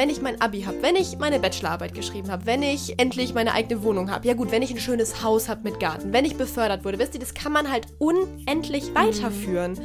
[0.00, 3.52] wenn ich mein Abi habe, wenn ich meine Bachelorarbeit geschrieben habe, wenn ich endlich meine
[3.52, 6.38] eigene Wohnung habe, ja gut, wenn ich ein schönes Haus habe mit Garten, wenn ich
[6.38, 9.78] befördert wurde, wisst ihr, das kann man halt unendlich weiterführen.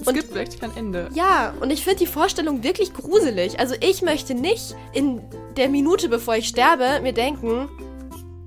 [0.00, 1.08] Es und, gibt wirklich kein Ende.
[1.14, 3.60] Ja, und ich finde die Vorstellung wirklich gruselig.
[3.60, 5.20] Also ich möchte nicht in
[5.56, 7.68] der Minute, bevor ich sterbe, mir denken,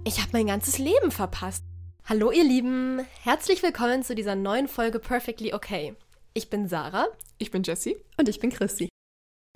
[0.04, 1.64] ich habe mein ganzes Leben verpasst.
[2.04, 5.96] Hallo ihr Lieben, herzlich willkommen zu dieser neuen Folge Perfectly Okay.
[6.34, 7.08] Ich bin Sarah.
[7.38, 7.96] Ich bin Jessie.
[8.18, 8.90] Und ich bin Christi.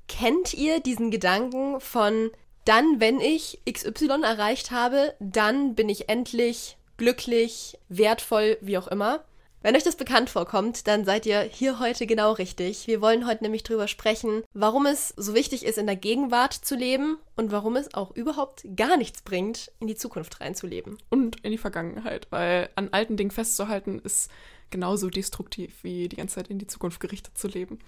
[0.09, 2.31] Kennt ihr diesen Gedanken von
[2.65, 9.23] dann, wenn ich XY erreicht habe, dann bin ich endlich glücklich, wertvoll, wie auch immer?
[9.61, 12.87] Wenn euch das bekannt vorkommt, dann seid ihr hier heute genau richtig.
[12.87, 16.75] Wir wollen heute nämlich drüber sprechen, warum es so wichtig ist, in der Gegenwart zu
[16.75, 20.97] leben und warum es auch überhaupt gar nichts bringt, in die Zukunft reinzuleben.
[21.09, 24.31] Und in die Vergangenheit, weil an alten Dingen festzuhalten ist
[24.69, 27.79] genauso destruktiv wie die ganze Zeit in die Zukunft gerichtet zu leben.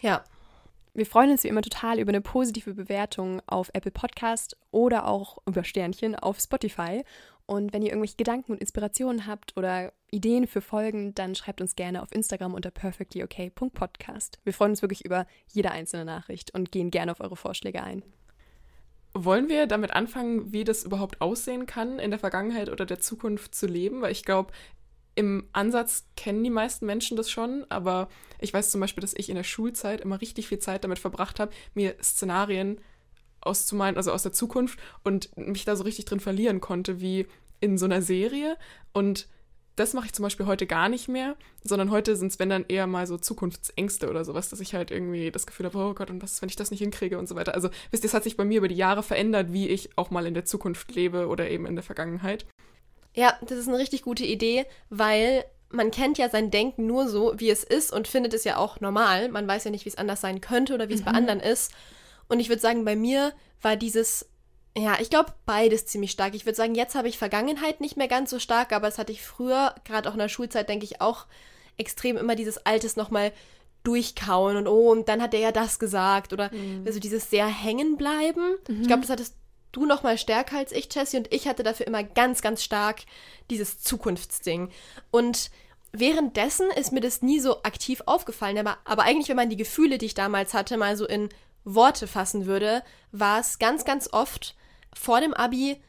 [0.00, 0.24] Ja.
[0.98, 5.38] Wir freuen uns wie immer total über eine positive Bewertung auf Apple Podcast oder auch
[5.46, 7.04] über Sternchen auf Spotify.
[7.46, 11.76] Und wenn ihr irgendwelche Gedanken und Inspirationen habt oder Ideen für Folgen, dann schreibt uns
[11.76, 14.40] gerne auf Instagram unter perfectlyok.podcast.
[14.42, 18.02] Wir freuen uns wirklich über jede einzelne Nachricht und gehen gerne auf eure Vorschläge ein.
[19.14, 23.54] Wollen wir damit anfangen, wie das überhaupt aussehen kann, in der Vergangenheit oder der Zukunft
[23.54, 24.02] zu leben?
[24.02, 24.52] Weil ich glaube,
[25.18, 29.28] im Ansatz kennen die meisten Menschen das schon, aber ich weiß zum Beispiel, dass ich
[29.28, 32.80] in der Schulzeit immer richtig viel Zeit damit verbracht habe, mir Szenarien
[33.40, 37.26] auszumalen, also aus der Zukunft und mich da so richtig drin verlieren konnte, wie
[37.58, 38.56] in so einer Serie.
[38.92, 39.26] Und
[39.74, 42.66] das mache ich zum Beispiel heute gar nicht mehr, sondern heute sind es, wenn dann
[42.68, 46.10] eher mal so Zukunftsängste oder sowas, dass ich halt irgendwie das Gefühl habe, oh Gott,
[46.10, 47.54] und was ist, wenn ich das nicht hinkriege und so weiter.
[47.54, 50.12] Also, wisst ihr, es hat sich bei mir über die Jahre verändert, wie ich auch
[50.12, 52.46] mal in der Zukunft lebe oder eben in der Vergangenheit.
[53.18, 57.34] Ja, das ist eine richtig gute Idee, weil man kennt ja sein Denken nur so,
[57.36, 59.28] wie es ist und findet es ja auch normal.
[59.28, 61.06] Man weiß ja nicht, wie es anders sein könnte oder wie es mhm.
[61.06, 61.72] bei anderen ist.
[62.28, 64.28] Und ich würde sagen, bei mir war dieses,
[64.76, 66.36] ja, ich glaube, beides ziemlich stark.
[66.36, 69.10] Ich würde sagen, jetzt habe ich Vergangenheit nicht mehr ganz so stark, aber es hatte
[69.10, 71.26] ich früher, gerade auch in der Schulzeit, denke ich, auch
[71.76, 73.32] extrem immer dieses Altes nochmal
[73.82, 76.84] durchkauen und oh, und dann hat er ja das gesagt oder mhm.
[76.86, 78.58] also dieses sehr hängen bleiben.
[78.68, 78.82] Mhm.
[78.82, 79.34] Ich glaube, das hattest
[79.78, 83.00] du noch mal stärker als ich, Jessie, und ich hatte dafür immer ganz, ganz stark
[83.50, 84.70] dieses Zukunftsding.
[85.10, 85.50] Und
[85.92, 89.98] währenddessen ist mir das nie so aktiv aufgefallen, aber, aber eigentlich, wenn man die Gefühle,
[89.98, 91.28] die ich damals hatte, mal so in
[91.64, 94.54] Worte fassen würde, war es ganz, ganz oft
[94.94, 95.80] vor dem Abi,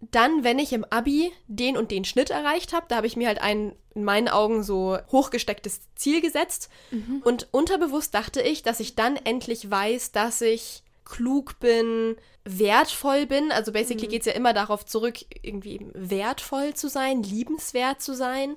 [0.00, 3.28] dann, wenn ich im Abi den und den Schnitt erreicht habe, da habe ich mir
[3.28, 6.68] halt ein in meinen Augen so hochgestecktes Ziel gesetzt.
[6.90, 7.22] Mhm.
[7.24, 13.50] Und unterbewusst dachte ich, dass ich dann endlich weiß, dass ich klug bin, wertvoll bin.
[13.50, 14.10] Also basically mhm.
[14.10, 18.56] geht es ja immer darauf zurück, irgendwie wertvoll zu sein, liebenswert zu sein.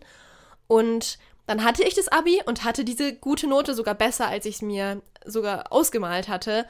[0.68, 1.18] Und
[1.48, 4.62] dann hatte ich das Abi und hatte diese gute Note sogar besser, als ich es
[4.62, 6.66] mir sogar ausgemalt hatte.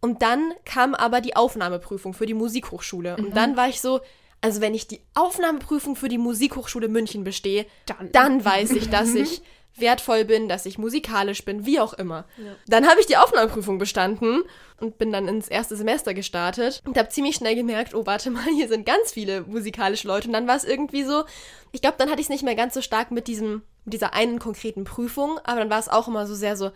[0.00, 3.16] Und dann kam aber die Aufnahmeprüfung für die Musikhochschule.
[3.16, 3.24] Mhm.
[3.26, 4.00] Und dann war ich so,
[4.40, 9.14] also wenn ich die Aufnahmeprüfung für die Musikhochschule München bestehe, dann, dann weiß ich, dass
[9.14, 9.42] ich
[9.80, 12.24] wertvoll bin, dass ich musikalisch bin, wie auch immer.
[12.36, 12.52] Ja.
[12.66, 14.42] Dann habe ich die Aufnahmeprüfung bestanden
[14.80, 18.44] und bin dann ins erste Semester gestartet und habe ziemlich schnell gemerkt, oh, warte mal,
[18.44, 20.28] hier sind ganz viele musikalische Leute.
[20.28, 21.24] Und dann war es irgendwie so,
[21.72, 24.14] ich glaube, dann hatte ich es nicht mehr ganz so stark mit diesem, mit dieser
[24.14, 26.70] einen konkreten Prüfung, aber dann war es auch immer so sehr so,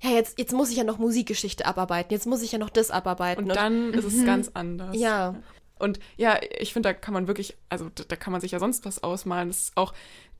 [0.00, 2.90] ja, jetzt, jetzt muss ich ja noch Musikgeschichte abarbeiten, jetzt muss ich ja noch das
[2.90, 3.44] abarbeiten.
[3.44, 4.26] Und dann und, ist es mhm.
[4.26, 4.96] ganz anders.
[4.96, 5.36] Ja.
[5.78, 8.84] Und ja, ich finde, da kann man wirklich, also da kann man sich ja sonst
[8.84, 9.48] was ausmalen.
[9.48, 9.92] Das ist auch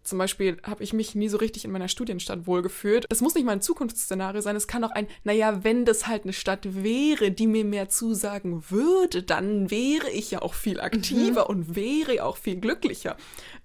[0.05, 3.07] zum Beispiel habe ich mich nie so richtig in meiner Studienstadt wohlgefühlt.
[3.09, 6.25] Es muss nicht mal ein Zukunftsszenario sein, es kann auch ein, naja, wenn das halt
[6.25, 11.45] eine Stadt wäre, die mir mehr zusagen würde, dann wäre ich ja auch viel aktiver
[11.45, 11.57] mhm.
[11.57, 13.17] und wäre auch viel glücklicher.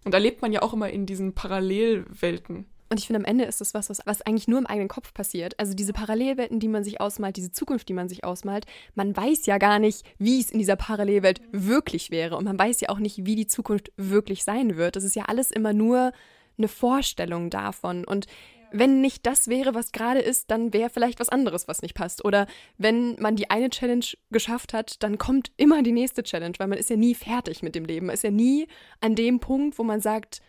[0.06, 2.66] Und da lebt man ja auch immer in diesen Parallelwelten.
[2.90, 5.14] Und ich finde, am Ende ist das was, was, was eigentlich nur im eigenen Kopf
[5.14, 5.58] passiert.
[5.60, 9.46] Also diese Parallelwelten, die man sich ausmalt, diese Zukunft, die man sich ausmalt, man weiß
[9.46, 12.36] ja gar nicht, wie es in dieser Parallelwelt wirklich wäre.
[12.36, 14.96] Und man weiß ja auch nicht, wie die Zukunft wirklich sein wird.
[14.96, 16.12] Das ist ja alles immer nur
[16.58, 18.06] eine Vorstellung davon.
[18.06, 18.26] Und
[18.72, 22.26] wenn nicht das wäre, was gerade ist, dann wäre vielleicht was anderes, was nicht passt.
[22.26, 26.68] Oder wenn man die eine Challenge geschafft hat, dann kommt immer die nächste Challenge, weil
[26.68, 28.08] man ist ja nie fertig mit dem Leben.
[28.08, 28.68] Man ist ja nie
[29.00, 30.42] an dem Punkt, wo man sagt,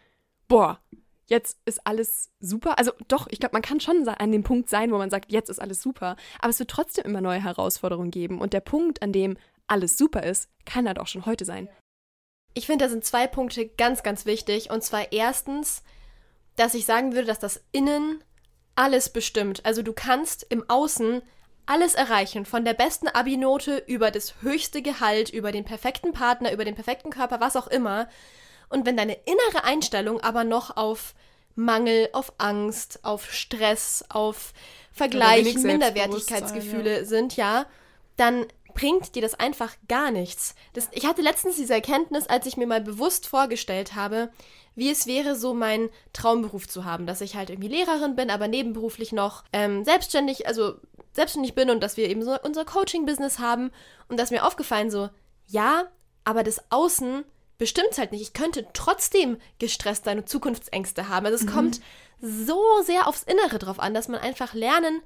[0.48, 0.80] boah,
[1.30, 2.78] jetzt ist alles super.
[2.78, 5.48] Also doch, ich glaube, man kann schon an dem Punkt sein, wo man sagt, jetzt
[5.48, 6.16] ist alles super.
[6.40, 8.40] Aber es wird trotzdem immer neue Herausforderungen geben.
[8.40, 11.68] Und der Punkt, an dem alles super ist, kann halt auch schon heute sein.
[12.52, 14.70] Ich finde, da sind zwei Punkte ganz, ganz wichtig.
[14.70, 15.82] Und zwar erstens,
[16.56, 18.22] dass ich sagen würde, dass das Innen
[18.74, 19.64] alles bestimmt.
[19.64, 21.22] Also du kannst im Außen
[21.66, 26.64] alles erreichen, von der besten Abi-Note über das höchste Gehalt, über den perfekten Partner, über
[26.64, 28.08] den perfekten Körper, was auch immer.
[28.70, 31.14] Und wenn deine innere Einstellung aber noch auf
[31.54, 34.54] Mangel, auf Angst, auf Stress, auf
[34.92, 37.04] Vergleich, Minderwertigkeitsgefühle ja.
[37.04, 37.66] sind, ja,
[38.16, 40.54] dann bringt dir das einfach gar nichts.
[40.72, 44.30] Das, ich hatte letztens diese Erkenntnis, als ich mir mal bewusst vorgestellt habe,
[44.74, 48.48] wie es wäre, so meinen Traumberuf zu haben, dass ich halt irgendwie Lehrerin bin, aber
[48.48, 50.74] nebenberuflich noch ähm, selbstständig, also
[51.12, 53.72] selbstständig bin und dass wir eben so unser Coaching-Business haben.
[54.08, 55.10] Und da ist mir aufgefallen, so,
[55.46, 55.84] ja,
[56.24, 57.24] aber das Außen
[57.60, 58.22] bestimmt halt nicht.
[58.22, 61.26] Ich könnte trotzdem gestresst sein und Zukunftsängste haben.
[61.26, 61.54] Also es mhm.
[61.54, 61.80] kommt
[62.20, 65.02] so sehr aufs Innere drauf an, dass man einfach lernen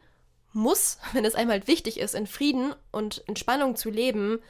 [0.52, 4.40] muss, wenn es einmal wichtig ist, in Frieden und Entspannung zu leben,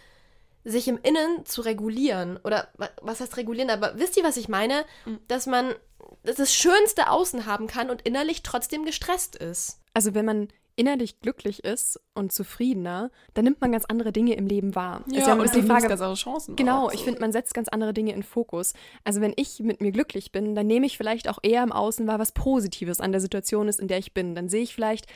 [0.64, 2.38] sich im Innen zu regulieren.
[2.44, 2.68] Oder
[3.00, 3.70] was heißt regulieren?
[3.70, 4.84] Aber wisst ihr, was ich meine?
[5.06, 5.20] Mhm.
[5.26, 5.74] Dass man
[6.22, 9.80] das schönste Außen haben kann und innerlich trotzdem gestresst ist.
[9.94, 14.46] Also wenn man innerlich glücklich ist und zufriedener, dann nimmt man ganz andere Dinge im
[14.46, 15.04] Leben wahr.
[15.10, 16.56] Ja, ist ja und die Frage, ganz andere Chancen.
[16.56, 18.74] Genau, ich finde, man setzt ganz andere Dinge in Fokus.
[19.04, 22.06] Also wenn ich mit mir glücklich bin, dann nehme ich vielleicht auch eher im Außen
[22.06, 24.34] wahr, was Positives an der Situation ist, in der ich bin.
[24.34, 25.06] Dann sehe ich vielleicht,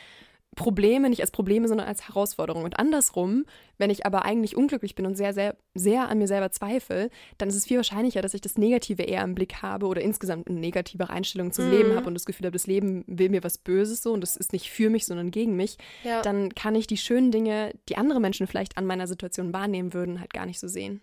[0.59, 2.65] Probleme nicht als Probleme, sondern als Herausforderung.
[2.65, 3.47] Und andersrum,
[3.79, 7.49] wenn ich aber eigentlich unglücklich bin und sehr, sehr, sehr an mir selber zweifle, dann
[7.49, 10.59] ist es viel wahrscheinlicher, dass ich das Negative eher im Blick habe oder insgesamt eine
[10.59, 11.71] negative Einstellung zum mhm.
[11.71, 14.37] Leben habe und das Gefühl habe, das Leben will mir was Böses so und das
[14.37, 15.79] ist nicht für mich, sondern gegen mich.
[16.03, 16.23] Ja.
[16.23, 20.19] Dann kann ich die schönen Dinge, die andere Menschen vielleicht an meiner Situation wahrnehmen würden,
[20.19, 21.01] halt gar nicht so sehen.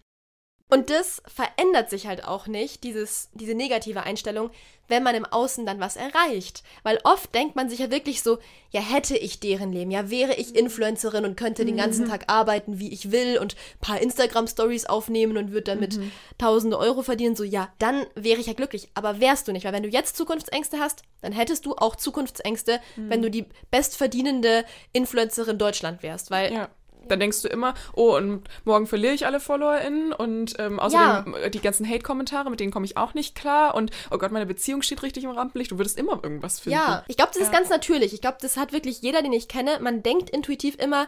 [0.67, 4.49] Und das verändert sich halt auch nicht, dieses, diese negative Einstellung,
[4.87, 6.63] wenn man im Außen dann was erreicht.
[6.81, 8.39] Weil oft denkt man sich ja wirklich so,
[8.71, 11.67] ja, hätte ich deren Leben, ja, wäre ich Influencerin und könnte mhm.
[11.67, 12.09] den ganzen mhm.
[12.09, 16.11] Tag arbeiten, wie ich will und ein paar Instagram-Stories aufnehmen und würde damit mhm.
[16.39, 18.89] tausende Euro verdienen, so, ja, dann wäre ich ja glücklich.
[18.95, 22.79] Aber wärst du nicht, weil wenn du jetzt Zukunftsängste hast, dann hättest du auch Zukunftsängste,
[22.95, 23.09] mhm.
[23.09, 26.69] wenn du die bestverdienende Influencerin Deutschland wärst, weil ja
[27.07, 31.49] dann denkst du immer, oh, und morgen verliere ich alle FollowerInnen und ähm, außerdem ja.
[31.49, 34.81] die ganzen Hate-Kommentare, mit denen komme ich auch nicht klar und oh Gott, meine Beziehung
[34.81, 35.71] steht richtig im Rampenlicht.
[35.71, 36.79] Du würdest immer irgendwas finden.
[36.79, 37.47] Ja, ich glaube, das ja.
[37.47, 38.13] ist ganz natürlich.
[38.13, 39.79] Ich glaube, das hat wirklich jeder, den ich kenne.
[39.81, 41.07] Man denkt intuitiv immer,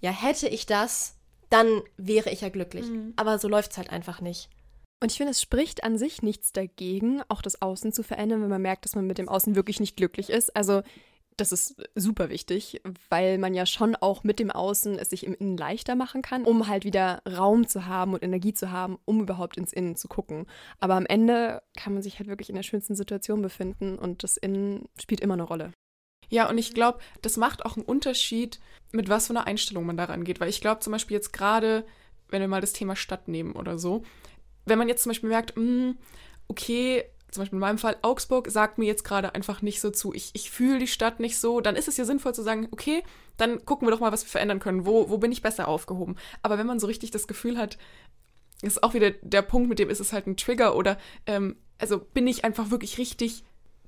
[0.00, 1.16] ja, hätte ich das,
[1.50, 2.86] dann wäre ich ja glücklich.
[2.86, 3.14] Mhm.
[3.16, 4.48] Aber so läuft es halt einfach nicht.
[5.02, 8.48] Und ich finde, es spricht an sich nichts dagegen, auch das Außen zu verändern, wenn
[8.48, 10.56] man merkt, dass man mit dem Außen wirklich nicht glücklich ist.
[10.56, 10.82] Also
[11.36, 12.80] das ist super wichtig,
[13.10, 16.44] weil man ja schon auch mit dem Außen es sich im Innen leichter machen kann,
[16.44, 20.08] um halt wieder Raum zu haben und Energie zu haben, um überhaupt ins Innen zu
[20.08, 20.46] gucken.
[20.80, 24.36] Aber am Ende kann man sich halt wirklich in der schönsten Situation befinden und das
[24.36, 25.72] Innen spielt immer eine Rolle.
[26.28, 28.58] Ja, und ich glaube, das macht auch einen Unterschied,
[28.92, 30.40] mit was für einer Einstellung man daran geht.
[30.40, 31.86] Weil ich glaube zum Beispiel jetzt gerade,
[32.30, 34.02] wenn wir mal das Thema Stadt nehmen oder so,
[34.64, 35.98] wenn man jetzt zum Beispiel merkt, mh, hm,
[36.48, 37.04] okay,
[37.36, 40.12] zum Beispiel in meinem Fall, Augsburg sagt mir jetzt gerade einfach nicht so zu.
[40.12, 41.60] Ich, ich fühle die Stadt nicht so.
[41.60, 43.02] Dann ist es ja sinnvoll zu sagen, okay,
[43.36, 44.86] dann gucken wir doch mal, was wir verändern können.
[44.86, 46.16] Wo, wo bin ich besser aufgehoben?
[46.42, 47.78] Aber wenn man so richtig das Gefühl hat,
[48.62, 51.98] ist auch wieder der Punkt, mit dem ist es halt ein Trigger oder ähm, also
[51.98, 53.44] bin ich einfach wirklich richtig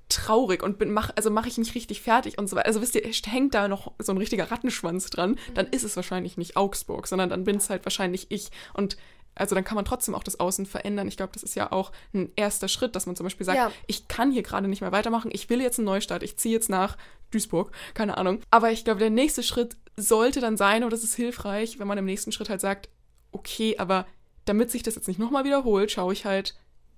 [0.08, 2.66] traurig und bin, mach, also mache ich mich richtig fertig und so weiter.
[2.66, 6.36] Also wisst ihr, hängt da noch so ein richtiger Rattenschwanz dran, dann ist es wahrscheinlich
[6.36, 8.50] nicht Augsburg, sondern dann bin es halt wahrscheinlich ich.
[8.72, 8.96] Und
[9.38, 11.08] also dann kann man trotzdem auch das Außen verändern.
[11.08, 13.72] Ich glaube, das ist ja auch ein erster Schritt, dass man zum Beispiel sagt, ja.
[13.86, 16.68] ich kann hier gerade nicht mehr weitermachen, ich will jetzt einen Neustart, ich ziehe jetzt
[16.68, 16.96] nach
[17.30, 18.40] Duisburg, keine Ahnung.
[18.50, 21.98] Aber ich glaube, der nächste Schritt sollte dann sein, und das ist hilfreich, wenn man
[21.98, 22.88] im nächsten Schritt halt sagt,
[23.32, 24.06] okay, aber
[24.44, 26.54] damit sich das jetzt nicht nochmal wiederholt, schaue ich halt,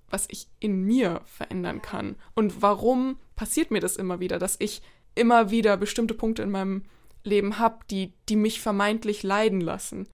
[0.09, 2.15] was ich in mir verändern kann.
[2.33, 4.81] Und warum passiert mir das immer wieder, dass ich
[5.15, 6.83] immer wieder bestimmte Punkte in meinem
[7.23, 10.07] Leben habe, die, die mich vermeintlich leiden lassen.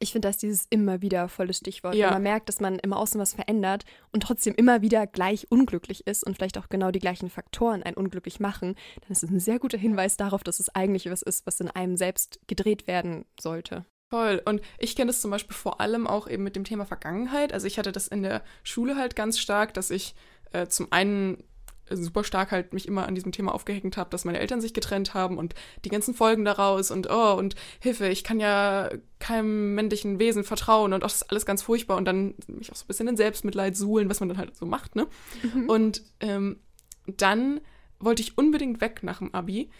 [0.00, 1.94] Ich finde, das ist dieses immer wieder volles Stichwort.
[1.94, 2.06] Ja.
[2.06, 6.06] Wenn man merkt, dass man im Außen was verändert und trotzdem immer wieder gleich unglücklich
[6.06, 9.40] ist und vielleicht auch genau die gleichen Faktoren einen unglücklich machen, dann ist es ein
[9.40, 13.24] sehr guter Hinweis darauf, dass es eigentlich was ist, was in einem selbst gedreht werden
[13.40, 13.84] sollte.
[14.10, 14.40] Voll.
[14.44, 17.52] Und ich kenne das zum Beispiel vor allem auch eben mit dem Thema Vergangenheit.
[17.52, 20.14] Also ich hatte das in der Schule halt ganz stark, dass ich
[20.52, 21.44] äh, zum einen
[21.90, 25.14] super stark halt mich immer an diesem Thema aufgehängt habe, dass meine Eltern sich getrennt
[25.14, 25.54] haben und
[25.84, 30.92] die ganzen Folgen daraus und oh und Hilfe, ich kann ja keinem männlichen Wesen vertrauen
[30.92, 33.16] und auch das ist alles ganz furchtbar und dann mich auch so ein bisschen in
[33.16, 35.06] Selbstmitleid suhlen, was man dann halt so macht, ne?
[35.42, 35.68] Mhm.
[35.68, 36.60] Und ähm,
[37.06, 37.60] dann
[37.98, 39.70] wollte ich unbedingt weg nach dem Abi,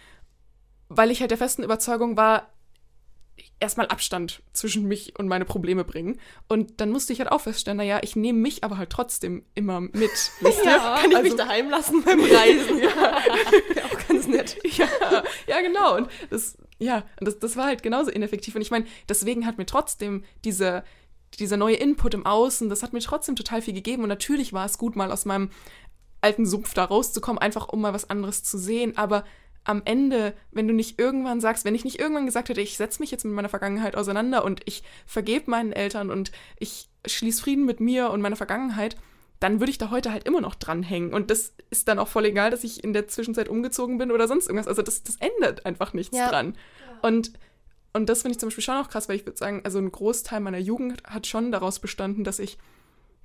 [0.88, 2.48] weil ich halt der festen Überzeugung war,
[3.60, 6.18] erstmal Abstand zwischen mich und meine Probleme bringen.
[6.48, 9.80] Und dann musste ich halt auch feststellen, naja, ich nehme mich aber halt trotzdem immer
[9.80, 9.94] mit.
[10.40, 10.70] Wisst ihr?
[10.70, 12.78] Ja, Kann ich also, mich daheim lassen beim Reisen?
[12.82, 13.18] ja.
[13.84, 14.58] auch ganz nett.
[14.76, 14.88] Ja,
[15.46, 15.96] ja genau.
[15.96, 18.54] Und das, ja, und das, das war halt genauso ineffektiv.
[18.54, 20.84] Und ich meine, deswegen hat mir trotzdem diese,
[21.38, 24.02] dieser neue Input im Außen, das hat mir trotzdem total viel gegeben.
[24.02, 25.50] Und natürlich war es gut, mal aus meinem
[26.20, 28.96] alten Sumpf da rauszukommen, einfach um mal was anderes zu sehen.
[28.96, 29.24] Aber
[29.68, 33.00] am Ende, wenn du nicht irgendwann sagst, wenn ich nicht irgendwann gesagt hätte, ich setze
[33.00, 37.66] mich jetzt mit meiner Vergangenheit auseinander und ich vergebe meinen Eltern und ich schließe Frieden
[37.66, 38.96] mit mir und meiner Vergangenheit,
[39.40, 41.12] dann würde ich da heute halt immer noch dranhängen.
[41.12, 44.26] Und das ist dann auch voll egal, dass ich in der Zwischenzeit umgezogen bin oder
[44.26, 44.68] sonst irgendwas.
[44.68, 46.30] Also das, das ändert einfach nichts ja.
[46.30, 46.56] dran.
[47.02, 47.32] Und,
[47.92, 49.92] Und das finde ich zum Beispiel schon auch krass, weil ich würde sagen, also ein
[49.92, 52.56] Großteil meiner Jugend hat schon daraus bestanden, dass ich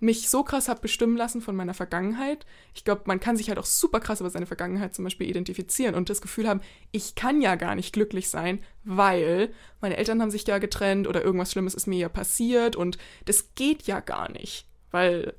[0.03, 2.45] mich so krass habe bestimmen lassen von meiner Vergangenheit.
[2.73, 5.95] Ich glaube, man kann sich halt auch super krass über seine Vergangenheit zum Beispiel identifizieren
[5.95, 10.29] und das Gefühl haben, ich kann ja gar nicht glücklich sein, weil meine Eltern haben
[10.29, 14.29] sich ja getrennt oder irgendwas Schlimmes ist mir ja passiert und das geht ja gar
[14.29, 15.35] nicht, weil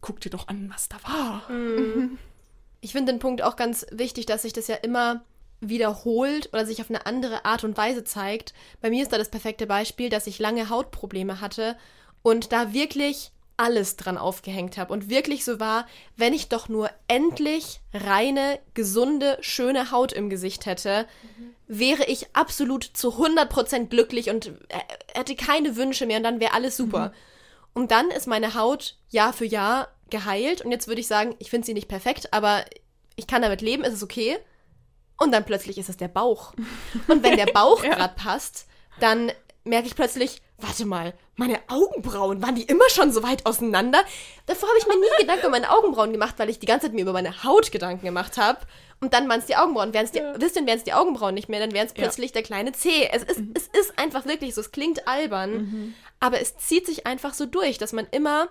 [0.00, 1.50] guck dir doch an, was da war.
[1.50, 2.16] Mhm.
[2.80, 5.24] Ich finde den Punkt auch ganz wichtig, dass sich das ja immer
[5.60, 8.54] wiederholt oder sich auf eine andere Art und Weise zeigt.
[8.80, 11.76] Bei mir ist da das perfekte Beispiel, dass ich lange Hautprobleme hatte
[12.22, 15.86] und da wirklich alles dran aufgehängt habe und wirklich so war,
[16.16, 21.54] wenn ich doch nur endlich reine, gesunde, schöne Haut im Gesicht hätte, mhm.
[21.66, 24.52] wäre ich absolut zu 100% glücklich und
[25.12, 27.08] hätte keine Wünsche mehr und dann wäre alles super.
[27.08, 27.14] Mhm.
[27.74, 31.50] Und dann ist meine Haut Jahr für Jahr geheilt und jetzt würde ich sagen, ich
[31.50, 32.64] finde sie nicht perfekt, aber
[33.16, 34.38] ich kann damit leben, ist es okay.
[35.18, 36.54] Und dann plötzlich ist es der Bauch.
[37.08, 37.94] Und wenn der Bauch ja.
[37.94, 38.66] gerade passt,
[39.00, 39.30] dann
[39.64, 44.02] merke ich plötzlich, warte mal, meine Augenbrauen, waren die immer schon so weit auseinander?
[44.46, 46.94] Davor habe ich mir nie Gedanken über meine Augenbrauen gemacht, weil ich die ganze Zeit
[46.94, 48.60] mir über meine Haut Gedanken gemacht habe.
[49.00, 49.94] Und dann waren es die Augenbrauen.
[49.94, 50.38] Wären's die, ja.
[50.38, 52.34] Wisst ihr, wären es die Augenbrauen nicht mehr, dann wären es plötzlich ja.
[52.34, 53.08] der kleine C.
[53.10, 53.54] Es ist, mhm.
[53.54, 55.94] es ist einfach wirklich so, es klingt albern, mhm.
[56.20, 58.48] aber es zieht sich einfach so durch, dass man immer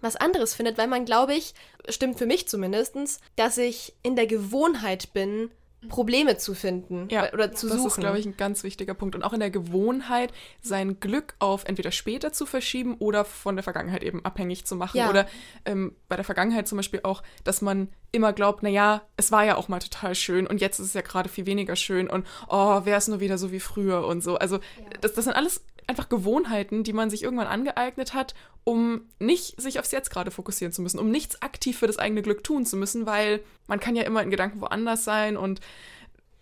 [0.00, 1.54] was anderes findet, weil man, glaube ich,
[1.88, 5.50] stimmt für mich zumindest, dass ich in der Gewohnheit bin,
[5.88, 7.84] Probleme zu finden ja, oder zu das suchen.
[7.84, 9.14] Das ist, glaube ich, ein ganz wichtiger Punkt.
[9.14, 13.62] Und auch in der Gewohnheit, sein Glück auf entweder später zu verschieben oder von der
[13.62, 14.98] Vergangenheit eben abhängig zu machen.
[14.98, 15.10] Ja.
[15.10, 15.26] Oder
[15.64, 19.56] ähm, bei der Vergangenheit zum Beispiel auch, dass man immer glaubt, naja, es war ja
[19.56, 22.84] auch mal total schön und jetzt ist es ja gerade viel weniger schön und oh,
[22.84, 24.36] wäre es nur wieder so wie früher und so.
[24.36, 24.62] Also ja.
[25.00, 28.34] das, das sind alles einfach Gewohnheiten, die man sich irgendwann angeeignet hat,
[28.64, 32.22] um nicht sich aufs Jetzt gerade fokussieren zu müssen, um nichts aktiv für das eigene
[32.22, 35.60] Glück tun zu müssen, weil man kann ja immer in Gedanken woanders sein und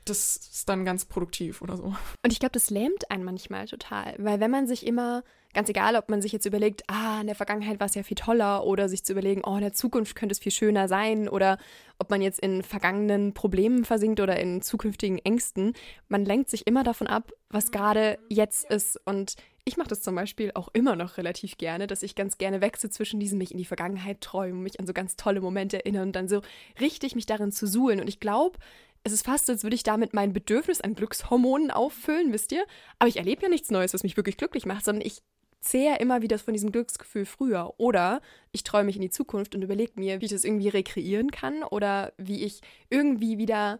[0.04, 1.94] das ist dann ganz produktiv oder so.
[2.22, 5.96] Und ich glaube, das lähmt einen manchmal total, weil wenn man sich immer Ganz egal,
[5.96, 8.88] ob man sich jetzt überlegt, ah, in der Vergangenheit war es ja viel toller oder
[8.88, 11.58] sich zu überlegen, oh, in der Zukunft könnte es viel schöner sein oder
[11.98, 15.72] ob man jetzt in vergangenen Problemen versinkt oder in zukünftigen Ängsten.
[16.08, 18.96] Man lenkt sich immer davon ab, was gerade jetzt ist.
[19.04, 22.60] Und ich mache das zum Beispiel auch immer noch relativ gerne, dass ich ganz gerne
[22.60, 26.08] wechsle zwischen diesem mich in die Vergangenheit träumen, mich an so ganz tolle Momente erinnern
[26.08, 26.42] und dann so
[26.80, 28.00] richtig mich darin zu suhlen.
[28.00, 28.56] Und ich glaube,
[29.02, 32.64] es ist fast, als würde ich damit mein Bedürfnis an Glückshormonen auffüllen, wisst ihr?
[32.98, 35.22] Aber ich erlebe ja nichts Neues, was mich wirklich glücklich macht, sondern ich
[35.60, 37.74] zehre immer wieder von diesem Glücksgefühl früher.
[37.78, 38.20] Oder
[38.52, 41.62] ich träume mich in die Zukunft und überlege mir, wie ich das irgendwie rekreieren kann
[41.62, 43.78] oder wie ich irgendwie wieder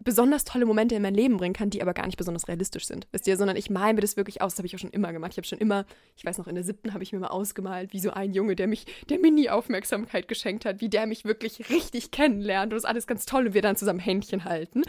[0.00, 3.08] besonders tolle Momente in mein Leben bringen kann, die aber gar nicht besonders realistisch sind,
[3.10, 4.52] wisst ihr, sondern ich male mir das wirklich aus.
[4.52, 5.32] Das habe ich auch schon immer gemacht.
[5.32, 7.92] Ich habe schon immer, ich weiß noch, in der siebten habe ich mir mal ausgemalt,
[7.92, 11.24] wie so ein Junge, der mich, der mir nie Aufmerksamkeit geschenkt hat, wie der mich
[11.24, 14.82] wirklich richtig kennenlernt und das ist alles ganz toll und wir dann zusammen Händchen halten.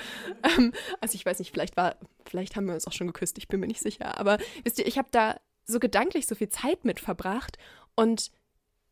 [0.58, 1.96] Ähm, also ich weiß nicht, vielleicht war,
[2.26, 4.88] vielleicht haben wir uns auch schon geküsst, ich bin mir nicht sicher, aber wisst ihr,
[4.88, 7.58] ich habe da so gedanklich so viel Zeit mit verbracht
[7.96, 8.32] und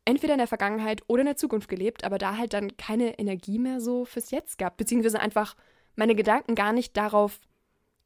[0.05, 3.60] entweder in der Vergangenheit oder in der Zukunft gelebt, aber da halt dann keine Energie
[3.60, 5.55] mehr so fürs Jetzt gab, beziehungsweise einfach
[5.96, 7.39] meine Gedanken gar nicht darauf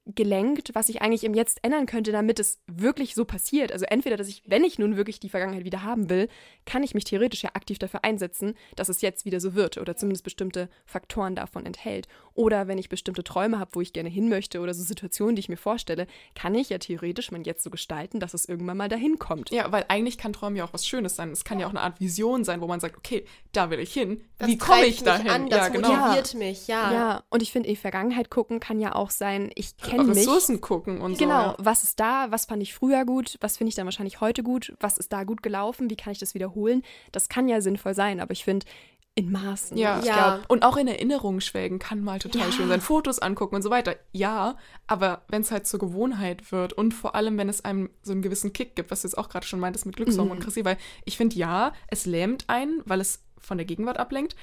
[0.06, 3.72] gelenkt, was ich eigentlich im Jetzt ändern könnte, damit es wirklich so passiert.
[3.72, 6.28] Also entweder, dass ich, wenn ich nun wirklich die Vergangenheit wieder haben will,
[6.66, 9.96] kann ich mich theoretisch ja aktiv dafür einsetzen, dass es jetzt wieder so wird oder
[9.96, 12.08] zumindest bestimmte Faktoren davon enthält.
[12.34, 15.42] Oder wenn ich bestimmte Träume habe, wo ich gerne hin möchte oder so Situationen, die
[15.42, 18.90] ich mir vorstelle, kann ich ja theoretisch mein Jetzt so gestalten, dass es irgendwann mal
[18.90, 19.52] dahin kommt.
[19.52, 21.30] Ja, weil eigentlich kann Träumen ja auch was Schönes sein.
[21.30, 23.94] Es kann ja auch eine Art Vision sein, wo man sagt, okay, da will ich
[23.94, 24.24] hin.
[24.40, 25.30] Das Wie komme ich dahin?
[25.30, 25.94] An, das ja, genau.
[25.94, 26.92] motiviert mich, ja.
[26.92, 30.18] Ja, und ich finde, in die Vergangenheit gucken kann ja auch sein, ich kenne mich.
[30.18, 31.42] Ressourcen gucken und genau, so.
[31.42, 31.56] Genau, ja.
[31.60, 34.74] was ist da, was fand ich früher gut, was finde ich dann wahrscheinlich heute gut,
[34.80, 36.84] was ist da gut gelaufen, wie kann ich das wiederholen?
[37.12, 38.66] Das kann ja sinnvoll sein, aber ich finde,
[39.14, 39.78] in Maßen.
[39.78, 40.38] Ja, ja.
[40.38, 42.52] Glaub, und auch in Erinnerungen schwelgen kann mal total ja.
[42.52, 42.80] schön sein.
[42.80, 43.96] Fotos angucken und so weiter.
[44.14, 44.56] Ja,
[44.88, 48.22] aber wenn es halt zur Gewohnheit wird und vor allem, wenn es einem so einen
[48.22, 50.42] gewissen Kick gibt, was du jetzt auch gerade schon meintest mit Glückshormon, mhm.
[50.42, 54.38] Chrissy, weil ich finde, ja, es lähmt einen, weil es von der Gegenwart ablenkt,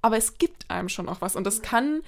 [0.00, 1.36] aber es gibt einem schon auch was.
[1.36, 2.00] Und das kann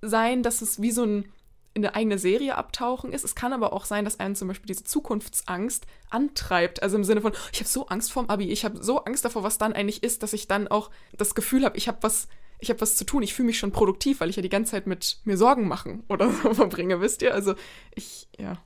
[0.00, 1.26] sein, dass es wie so ein
[1.72, 3.24] in eine eigene Serie abtauchen ist.
[3.24, 6.82] Es kann aber auch sein, dass einen zum Beispiel diese Zukunftsangst antreibt.
[6.82, 9.42] Also im Sinne von, ich habe so Angst vorm Abi, ich habe so Angst davor,
[9.44, 12.26] was dann eigentlich ist, dass ich dann auch das Gefühl habe, ich habe was,
[12.58, 14.72] ich habe was zu tun, ich fühle mich schon produktiv, weil ich ja die ganze
[14.72, 17.34] Zeit mit mir Sorgen machen oder so verbringe, wisst ihr?
[17.34, 17.54] Also
[17.94, 18.58] ich, ja.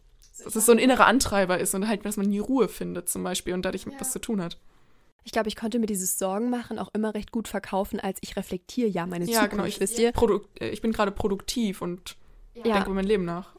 [0.43, 3.23] Dass es so ein innerer Antreiber ist und halt, dass man nie Ruhe findet zum
[3.23, 3.93] Beispiel und dadurch ja.
[3.99, 4.59] was zu tun hat.
[5.25, 8.37] Ich glaube, ich konnte mir dieses Sorgen machen auch immer recht gut verkaufen, als ich
[8.37, 9.65] reflektiere ja meine ja, Zukunft, genau.
[9.65, 10.13] Ich, wisst ihr?
[10.61, 12.17] Äh, ich bin gerade produktiv und
[12.55, 12.63] ja.
[12.63, 13.55] denke über mein Leben nach.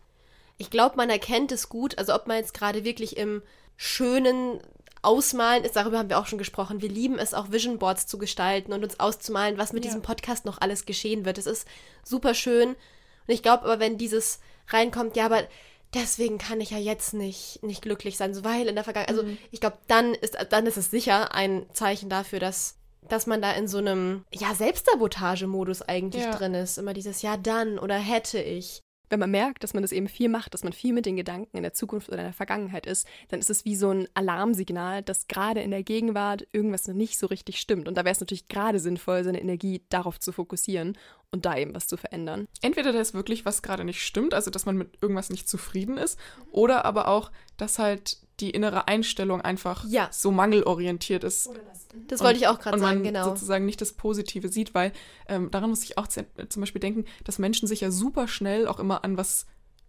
[0.57, 3.41] Ich glaube, man erkennt es gut, also ob man jetzt gerade wirklich im
[3.75, 4.61] schönen
[5.01, 6.81] Ausmalen ist, darüber haben wir auch schon gesprochen.
[6.81, 9.89] Wir lieben es auch, Vision Boards zu gestalten und uns auszumalen, was mit ja.
[9.89, 11.37] diesem Podcast noch alles geschehen wird.
[11.37, 11.67] Es ist
[12.03, 12.69] super schön.
[12.69, 15.43] Und ich glaube aber, wenn dieses reinkommt, ja, aber
[15.93, 19.29] deswegen kann ich ja jetzt nicht, nicht glücklich sein, so weil in der Vergangenheit, also
[19.51, 22.75] ich glaube, dann ist, dann ist es sicher ein Zeichen dafür, dass,
[23.09, 26.31] dass man da in so einem, ja, Selbstsabotage-Modus eigentlich Ja.
[26.35, 26.77] drin ist.
[26.77, 28.81] Immer dieses, ja, dann oder hätte ich.
[29.07, 31.55] Wenn man merkt, dass man das eben viel macht, dass man viel mit den Gedanken
[31.55, 35.03] in der Zukunft oder in der Vergangenheit ist, dann ist es wie so ein Alarmsignal,
[35.03, 37.87] dass gerade in der Gegenwart irgendwas noch nicht so richtig stimmt.
[37.87, 40.97] Und da wäre es natürlich gerade sinnvoll, seine Energie darauf zu fokussieren
[41.31, 42.47] und da eben was zu verändern.
[42.63, 45.97] Entweder da ist wirklich was gerade nicht stimmt, also dass man mit irgendwas nicht zufrieden
[45.97, 46.17] ist,
[46.49, 50.09] oder aber auch, dass halt die innere Einstellung einfach Ja.
[50.11, 51.49] so mangelorientiert ist.
[52.07, 53.23] Das Und- wollte ich auch gerade und man sagen, genau.
[53.23, 54.91] sozusagen nicht das Positive sieht, weil
[55.29, 56.25] ähm, daran muss ich auch zum
[56.61, 59.45] Beispiel denken, dass Menschen sich ja super schnell auch immer an was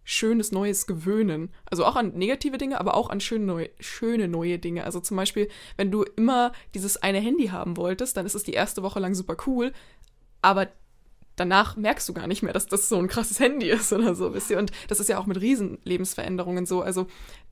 [0.09, 1.49] Schönes, Neues gewöhnen.
[1.69, 4.85] Also auch an negative Dinge, aber auch an schöne neue, schöne neue Dinge.
[4.85, 8.53] Also zum Beispiel, wenn du immer dieses eine Handy haben wolltest, dann ist es die
[8.53, 9.73] erste Woche lang super cool,
[10.41, 10.69] aber
[11.37, 14.33] danach merkst du gar nicht mehr, dass das so ein krasses Handy ist oder so,
[14.33, 14.57] wisst ihr?
[14.57, 16.81] Und das ist ja auch mit riesen Lebensveränderungen so.
[16.81, 17.07] Also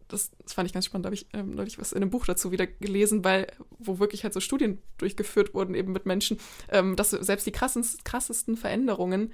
[0.09, 1.05] das, das fand ich ganz spannend.
[1.05, 3.47] Da habe ich ähm, neulich was in einem Buch dazu wieder gelesen, weil,
[3.79, 6.37] wo wirklich halt so Studien durchgeführt wurden, eben mit Menschen,
[6.69, 9.31] ähm, dass selbst die krassen, krassesten Veränderungen,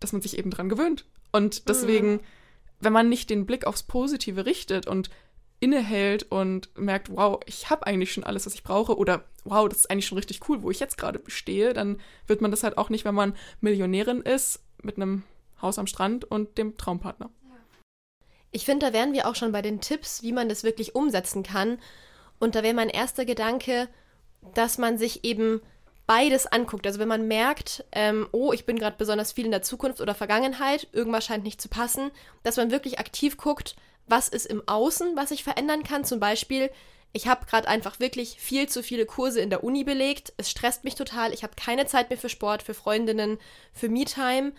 [0.00, 1.06] dass man sich eben dran gewöhnt.
[1.32, 2.20] Und deswegen,
[2.80, 5.10] wenn man nicht den Blick aufs Positive richtet und
[5.62, 9.78] innehält und merkt, wow, ich habe eigentlich schon alles, was ich brauche, oder wow, das
[9.78, 12.76] ist eigentlich schon richtig cool, wo ich jetzt gerade stehe, dann wird man das halt
[12.78, 15.22] auch nicht, wenn man Millionärin ist, mit einem
[15.62, 17.30] Haus am Strand und dem Traumpartner.
[18.50, 21.44] Ich finde, da wären wir auch schon bei den Tipps, wie man das wirklich umsetzen
[21.44, 21.78] kann.
[22.40, 23.88] Und da wäre mein erster Gedanke,
[24.54, 25.62] dass man sich eben
[26.08, 26.86] beides anguckt.
[26.88, 30.14] Also wenn man merkt, ähm, oh, ich bin gerade besonders viel in der Zukunft oder
[30.14, 32.10] Vergangenheit, irgendwas scheint nicht zu passen,
[32.42, 36.04] dass man wirklich aktiv guckt, was ist im Außen, was ich verändern kann.
[36.04, 36.70] Zum Beispiel,
[37.12, 40.32] ich habe gerade einfach wirklich viel zu viele Kurse in der Uni belegt.
[40.36, 41.32] Es stresst mich total.
[41.32, 43.38] Ich habe keine Zeit mehr für Sport, für Freundinnen,
[43.72, 44.52] für Me-Time.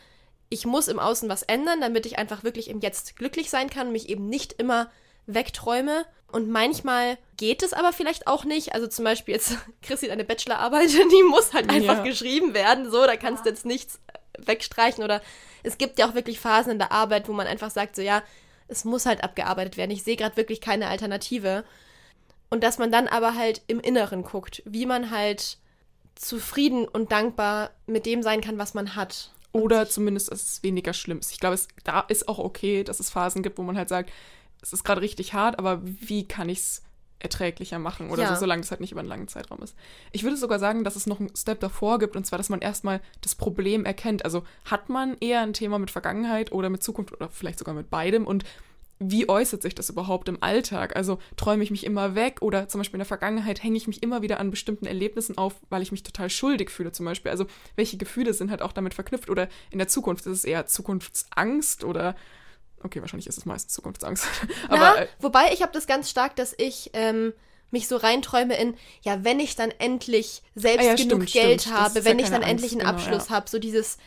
[0.50, 3.92] Ich muss im Außen was ändern, damit ich einfach wirklich im Jetzt glücklich sein kann,
[3.92, 4.92] mich eben nicht immer
[5.26, 6.06] wegträume.
[6.32, 8.74] Und manchmal geht es aber vielleicht auch nicht.
[8.74, 12.04] Also zum Beispiel jetzt, Chrissy, deine Bachelorarbeit, die muss halt einfach Ja.
[12.04, 12.90] geschrieben werden.
[12.92, 14.00] So, da kannst du jetzt nichts
[14.38, 15.04] wegstreichen.
[15.04, 15.22] Oder
[15.64, 18.24] es gibt ja auch wirklich Phasen in der Arbeit, wo man einfach sagt, so ja,
[18.68, 19.92] es muss halt abgearbeitet werden.
[19.92, 21.64] Ich sehe gerade wirklich keine Alternative.
[22.50, 25.58] Und dass man dann aber halt im Inneren guckt, wie man halt
[26.16, 29.32] zufrieden und dankbar mit dem sein kann, was man hat.
[29.52, 31.32] Oder zumindest, dass es weniger schlimm ist.
[31.32, 34.12] Ich glaube, es da ist auch okay, dass es Phasen gibt, wo man halt sagt,
[34.62, 36.82] es ist gerade richtig hart, aber wie kann ich es
[37.24, 38.34] erträglicher machen oder Ja.
[38.36, 39.76] so, solange das halt nicht über einen langen Zeitraum ist.
[40.12, 42.60] Ich würde sogar sagen, dass es noch einen Step davor gibt, und zwar, dass man
[42.62, 44.26] erstmal das Problem erkennt.
[44.26, 47.90] Also hat man eher ein Thema mit Vergangenheit oder mit Zukunft oder vielleicht sogar mit
[47.90, 48.44] beidem und
[49.00, 50.96] wie äußert sich das überhaupt im Alltag?
[50.96, 54.02] Also träume ich mich immer weg oder zum Beispiel in der Vergangenheit hänge ich mich
[54.04, 57.32] immer wieder an bestimmten Erlebnissen auf, weil ich mich total schuldig fühle zum Beispiel.
[57.32, 60.68] Also welche Gefühle sind halt auch damit verknüpft oder in der Zukunft ist es eher
[60.68, 62.16] Zukunftsangst oder
[62.84, 64.26] okay, wahrscheinlich ist es meistens Zukunftsangst.
[64.68, 67.34] Aber Na, äh, wobei ich habe das ganz stark, dass ich ähm,
[67.72, 71.62] mich so reinträume in, ja, wenn ich dann endlich selbst Ah ja, genug stimmt, Geld
[71.62, 71.76] stimmt.
[71.76, 73.36] Habe, ist ja wenn ich dann endlich Angst, einen genau, Abschluss ja.
[73.36, 73.98] habe, so dieses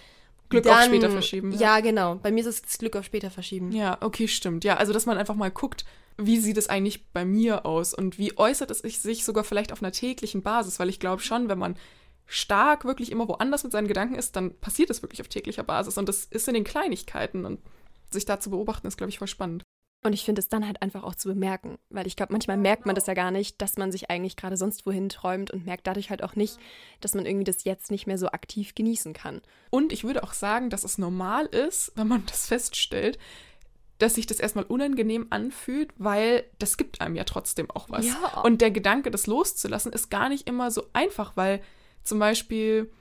[0.48, 1.58] Glück auf später verschieben, Ja.
[1.58, 1.80] ja.
[1.80, 2.14] genau.
[2.16, 3.72] Bei mir ist es das Glück auf später verschieben.
[3.72, 4.64] Ja, okay, stimmt.
[4.64, 5.84] Ja, also dass man einfach mal guckt,
[6.18, 9.82] wie sieht es eigentlich bei mir aus und wie äußert es sich sogar vielleicht auf
[9.82, 11.76] einer täglichen Basis, weil ich glaube schon, wenn man
[12.26, 15.98] stark wirklich immer woanders mit seinen Gedanken ist, dann passiert es wirklich auf täglicher Basis
[15.98, 17.60] und das ist in den Kleinigkeiten und
[18.10, 19.62] sich da zu beobachten ist, glaube ich, voll spannend.
[20.04, 22.86] Und ich finde es dann halt einfach auch zu bemerken, weil ich glaube, manchmal merkt
[22.86, 25.86] man das ja gar nicht, dass man sich eigentlich gerade sonst wohin träumt und merkt
[25.86, 26.58] dadurch halt auch nicht,
[27.00, 29.40] dass man irgendwie das jetzt nicht mehr so aktiv genießen kann.
[29.70, 33.18] Und ich würde auch sagen, dass es normal ist, wenn man das feststellt,
[33.98, 38.06] dass sich das erstmal unangenehm anfühlt, weil das gibt einem ja trotzdem auch was.
[38.06, 38.42] Ja.
[38.42, 41.62] Und der Gedanke, das loszulassen, ist gar nicht immer so einfach, weil
[42.04, 42.92] zum Beispiel,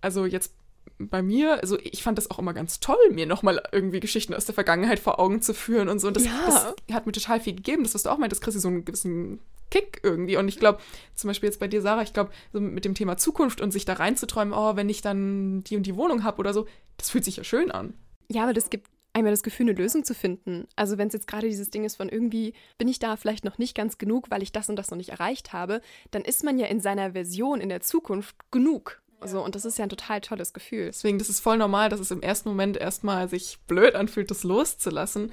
[0.00, 0.54] also jetzt
[0.98, 4.46] bei mir, also ich fand das auch immer ganz toll, mir nochmal irgendwie Geschichten aus
[4.46, 6.08] der Vergangenheit vor Augen zu führen und so.
[6.08, 6.32] Und das, Ja.
[6.46, 7.82] das hat mir total viel gegeben.
[7.82, 10.36] Das, was du auch meintest, Chrissy, so einen gewissen Kick irgendwie.
[10.36, 10.78] Und ich glaube,
[11.14, 13.84] zum Beispiel jetzt bei dir, Sarah, ich glaube, so mit dem Thema Zukunft und sich
[13.84, 17.24] da reinzuträumen, oh, wenn ich dann die und die Wohnung habe oder so, das fühlt
[17.24, 17.94] sich ja schön an.
[18.28, 20.66] Ja, aber das gibt einmal das Gefühl, eine Lösung zu finden.
[20.76, 23.58] Also wenn es jetzt gerade dieses Ding ist von irgendwie, bin ich da vielleicht noch
[23.58, 25.80] nicht ganz genug, weil ich das und das noch nicht erreicht habe,
[26.10, 29.00] dann ist man ja in seiner Version in der Zukunft genug.
[29.20, 30.86] Also, und das ist ja ein total tolles Gefühl.
[30.86, 34.44] Deswegen, das ist voll normal, dass es im ersten Moment erstmal sich blöd anfühlt, das
[34.44, 35.32] loszulassen.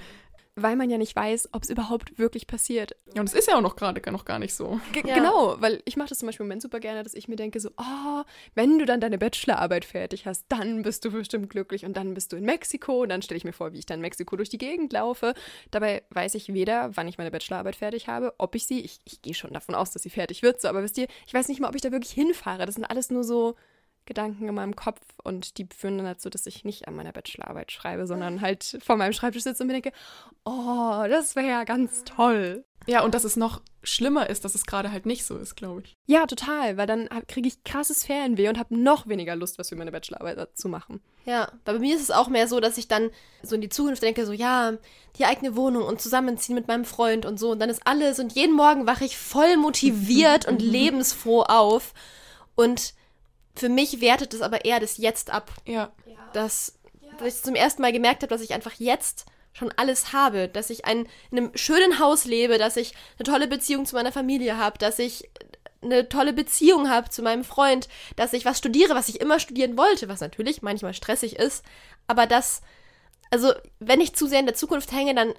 [0.56, 2.96] Weil man ja nicht weiß, ob es überhaupt wirklich passiert.
[3.16, 4.80] Ja, und es ist ja auch noch gerade gar noch gar nicht so.
[4.92, 5.16] G Ja.
[5.16, 7.60] Genau, weil ich mache das zum Beispiel im Moment super gerne, dass ich mir denke
[7.60, 11.98] so, oh, wenn du dann deine Bachelorarbeit fertig hast, dann bist du bestimmt glücklich und
[11.98, 14.02] dann bist du in Mexiko und dann stelle ich mir vor, wie ich dann in
[14.02, 15.34] Mexiko durch die Gegend laufe.
[15.72, 19.24] Dabei weiß ich weder, wann ich meine Bachelorarbeit fertig habe, ob ich sie, ich, ich
[19.24, 21.62] gehe schon davon aus, dass sie fertig wird, so, aber wisst ihr, ich weiß nicht
[21.62, 22.68] mal, ob ich da wirklich hinfahre.
[22.68, 23.56] Das sind alles nur so
[24.06, 27.72] Gedanken in meinem Kopf und die führen dann dazu, dass ich nicht an meiner Bachelorarbeit
[27.72, 29.92] schreibe, sondern halt vor meinem Schreibtisch sitze und mir denke,
[30.46, 32.66] oh, das wäre ja ganz toll.
[32.86, 35.84] Ja, und dass es noch schlimmer ist, dass es gerade halt nicht so ist, glaube
[35.86, 35.98] ich.
[36.06, 39.76] Ja, total, weil dann kriege ich krasses Fernweh und habe noch weniger Lust, was für
[39.76, 41.02] meine Bachelorarbeit zu machen.
[41.26, 43.10] Ja, bei mir ist es auch mehr so, dass ich dann
[43.42, 44.74] so in die Zukunft denke, so ja,
[45.18, 48.34] die eigene Wohnung und zusammenziehen mit meinem Freund und so und dann ist alles und
[48.34, 51.94] jeden Morgen wache ich voll motiviert und lebensfroh auf
[52.56, 52.94] und
[53.56, 55.52] für mich wertet es aber eher das Jetzt ab.
[55.66, 55.92] Ja.
[56.34, 56.80] Dass,
[57.20, 60.70] dass ich zum ersten Mal gemerkt habe, dass ich einfach jetzt schon alles habe, dass
[60.70, 64.58] ich ein, in einem schönen Haus lebe, dass ich eine tolle Beziehung zu meiner Familie
[64.58, 65.30] habe, dass ich
[65.84, 69.78] eine tolle Beziehung habe zu meinem Freund, dass ich was studiere, was ich immer studieren
[69.78, 71.64] wollte, was natürlich manchmal stressig ist,
[72.08, 72.62] aber das,
[73.30, 75.34] also wenn ich zu sehr in der Zukunft hänge, dann,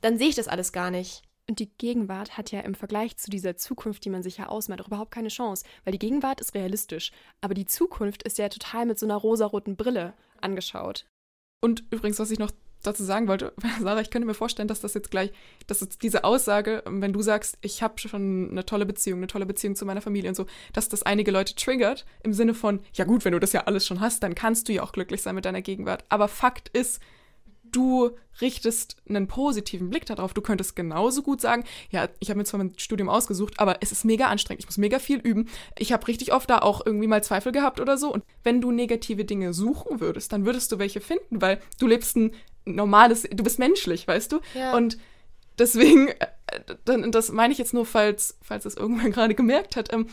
[0.00, 1.22] dann sehe ich das alles gar nicht.
[1.48, 4.80] Und die Gegenwart hat ja im Vergleich zu dieser Zukunft, die man sich ja ausmalt,
[4.80, 5.64] auch überhaupt keine Chance.
[5.84, 7.12] Weil die Gegenwart ist realistisch.
[7.42, 11.06] Aber die Zukunft ist ja total mit so einer rosaroten Brille angeschaut.
[11.60, 12.50] Und übrigens, was ich noch
[12.82, 15.32] dazu sagen wollte, Sarah, ich könnte mir vorstellen, dass das jetzt gleich,
[15.66, 19.46] dass jetzt diese Aussage, wenn du sagst, ich habe schon eine tolle Beziehung, eine tolle
[19.46, 23.04] Beziehung zu meiner Familie und so, dass das einige Leute triggert, im Sinne von, ja
[23.04, 25.34] gut, wenn du das ja alles schon hast, dann kannst du ja auch glücklich sein
[25.34, 26.04] mit deiner Gegenwart.
[26.08, 27.00] Aber Fakt ist,
[27.74, 28.10] du
[28.40, 30.34] richtest einen positiven Blick darauf.
[30.34, 33.92] Du könntest genauso gut sagen, ja, ich habe mir zwar mein Studium ausgesucht, aber es
[33.92, 34.62] ist mega anstrengend.
[34.62, 35.48] Ich muss mega viel üben.
[35.78, 38.12] Ich habe richtig oft da auch irgendwie mal Zweifel gehabt oder so.
[38.12, 42.16] Und wenn du negative Dinge suchen würdest, dann würdest du welche finden, weil du lebst
[42.16, 42.32] ein
[42.64, 44.40] normales, du bist menschlich, weißt du?
[44.54, 44.76] Ja.
[44.76, 44.98] Und
[45.58, 50.08] deswegen, äh, das meine ich jetzt nur, falls, falls es irgendwann gerade gemerkt hat, ähm,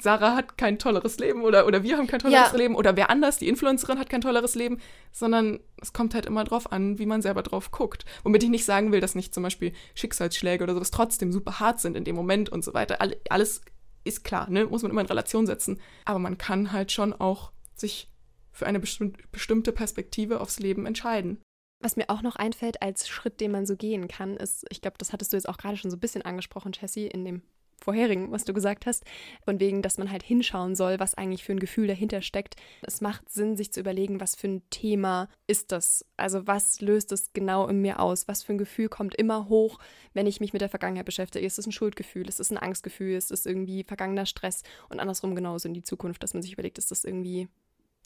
[0.00, 2.56] Sarah hat kein tolleres Leben oder, oder wir haben kein tolleres Ja.
[2.56, 4.78] Leben oder wer anders, die Influencerin hat kein tolleres Leben,
[5.12, 8.04] sondern es kommt halt immer drauf an, wie man selber drauf guckt.
[8.22, 11.80] Womit ich nicht sagen will, dass nicht zum Beispiel Schicksalsschläge oder sowas trotzdem super hart
[11.80, 13.00] sind in dem Moment und so weiter.
[13.00, 13.62] All, alles
[14.04, 14.66] ist klar, ne?
[14.66, 15.80] Muss man immer in Relation setzen.
[16.04, 18.10] Aber man kann halt schon auch sich
[18.52, 21.40] für eine bestimmt, bestimmte Perspektive aufs Leben entscheiden.
[21.82, 24.96] Was mir auch noch einfällt als Schritt, den man so gehen kann, ist, ich glaube,
[24.98, 27.42] das hattest du jetzt auch gerade schon so ein bisschen angesprochen, Jessie, in dem
[27.80, 29.04] vorherigen, was du gesagt hast,
[29.44, 32.56] von wegen, dass man halt hinschauen soll, was eigentlich für ein Gefühl dahinter steckt.
[32.82, 36.04] Es macht Sinn, sich zu überlegen, was für ein Thema ist das?
[36.16, 38.28] Also was löst es genau in mir aus?
[38.28, 39.78] Was für ein Gefühl kommt immer hoch,
[40.14, 41.44] wenn ich mich mit der Vergangenheit beschäftige?
[41.44, 42.28] Ist es ein Schuldgefühl?
[42.28, 43.16] Ist es ein Angstgefühl?
[43.16, 44.62] Ist es irgendwie vergangener Stress?
[44.88, 47.48] Und andersrum genauso in die Zukunft, dass man sich überlegt, ist das irgendwie,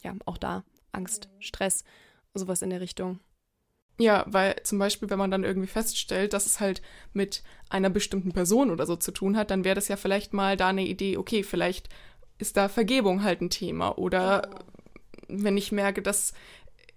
[0.03, 1.83] ja, auch da Angst, Stress,
[2.33, 3.19] sowas in der Richtung.
[4.01, 6.81] Ja, weil zum Beispiel, wenn man dann irgendwie feststellt, dass es halt
[7.13, 10.57] mit einer bestimmten Person oder so zu tun hat, dann wäre das ja vielleicht mal
[10.57, 11.87] da eine Idee, okay, vielleicht
[12.39, 13.99] ist da Vergebung halt ein Thema.
[13.99, 14.49] Oder
[15.27, 16.33] wenn ich merke, dass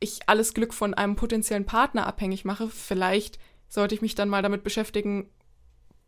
[0.00, 3.38] ich alles Glück von einem potenziellen Partner abhängig mache, vielleicht
[3.68, 5.28] sollte ich mich dann mal damit beschäftigen,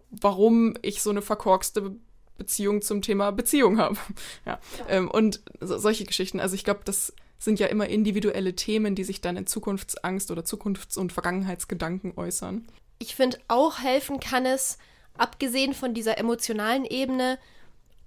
[0.08, 1.94] warum ich so eine verkorkste
[2.38, 3.98] Beziehung zum Thema Beziehung habe.
[4.46, 4.58] Ja.
[4.88, 6.40] Ähm, und so, solche Geschichten.
[6.40, 10.42] Also ich glaube, das sind ja immer individuelle Themen, die sich dann in Zukunftsangst oder
[10.44, 12.66] Zukunfts- und Vergangenheitsgedanken äußern.
[12.98, 14.78] Ich finde auch helfen kann es,
[15.18, 17.38] abgesehen von dieser emotionalen Ebene,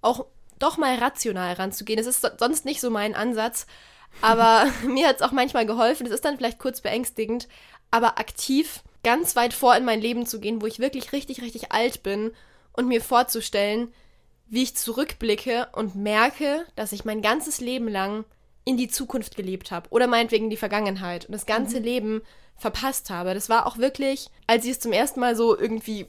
[0.01, 0.25] auch
[0.57, 1.99] doch mal rational ranzugehen.
[1.99, 3.67] Es ist so- sonst nicht so mein Ansatz,
[4.21, 6.05] aber mir hat es auch manchmal geholfen.
[6.07, 7.47] Es ist dann vielleicht kurz beängstigend,
[7.91, 11.71] aber aktiv ganz weit vor in mein Leben zu gehen, wo ich wirklich richtig, richtig
[11.71, 12.31] alt bin
[12.73, 13.93] und mir vorzustellen,
[14.47, 18.25] wie ich zurückblicke und merke, dass ich mein ganzes Leben lang
[18.65, 22.21] in die Zukunft gelebt habe oder meinetwegen in die Vergangenheit und das ganze Leben
[22.57, 23.33] verpasst habe.
[23.33, 26.07] Das war auch wirklich, als ich es zum ersten Mal so irgendwie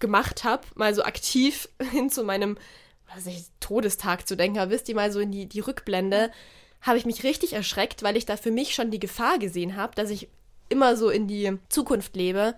[0.00, 2.56] gemacht habe, mal so aktiv hin zu meinem
[3.14, 6.30] was ich, Todestag zu denken, aber wisst ihr mal so in die, die Rückblende,
[6.80, 9.94] habe ich mich richtig erschreckt, weil ich da für mich schon die Gefahr gesehen habe,
[9.94, 10.28] dass ich
[10.68, 12.54] immer so in die Zukunft lebe.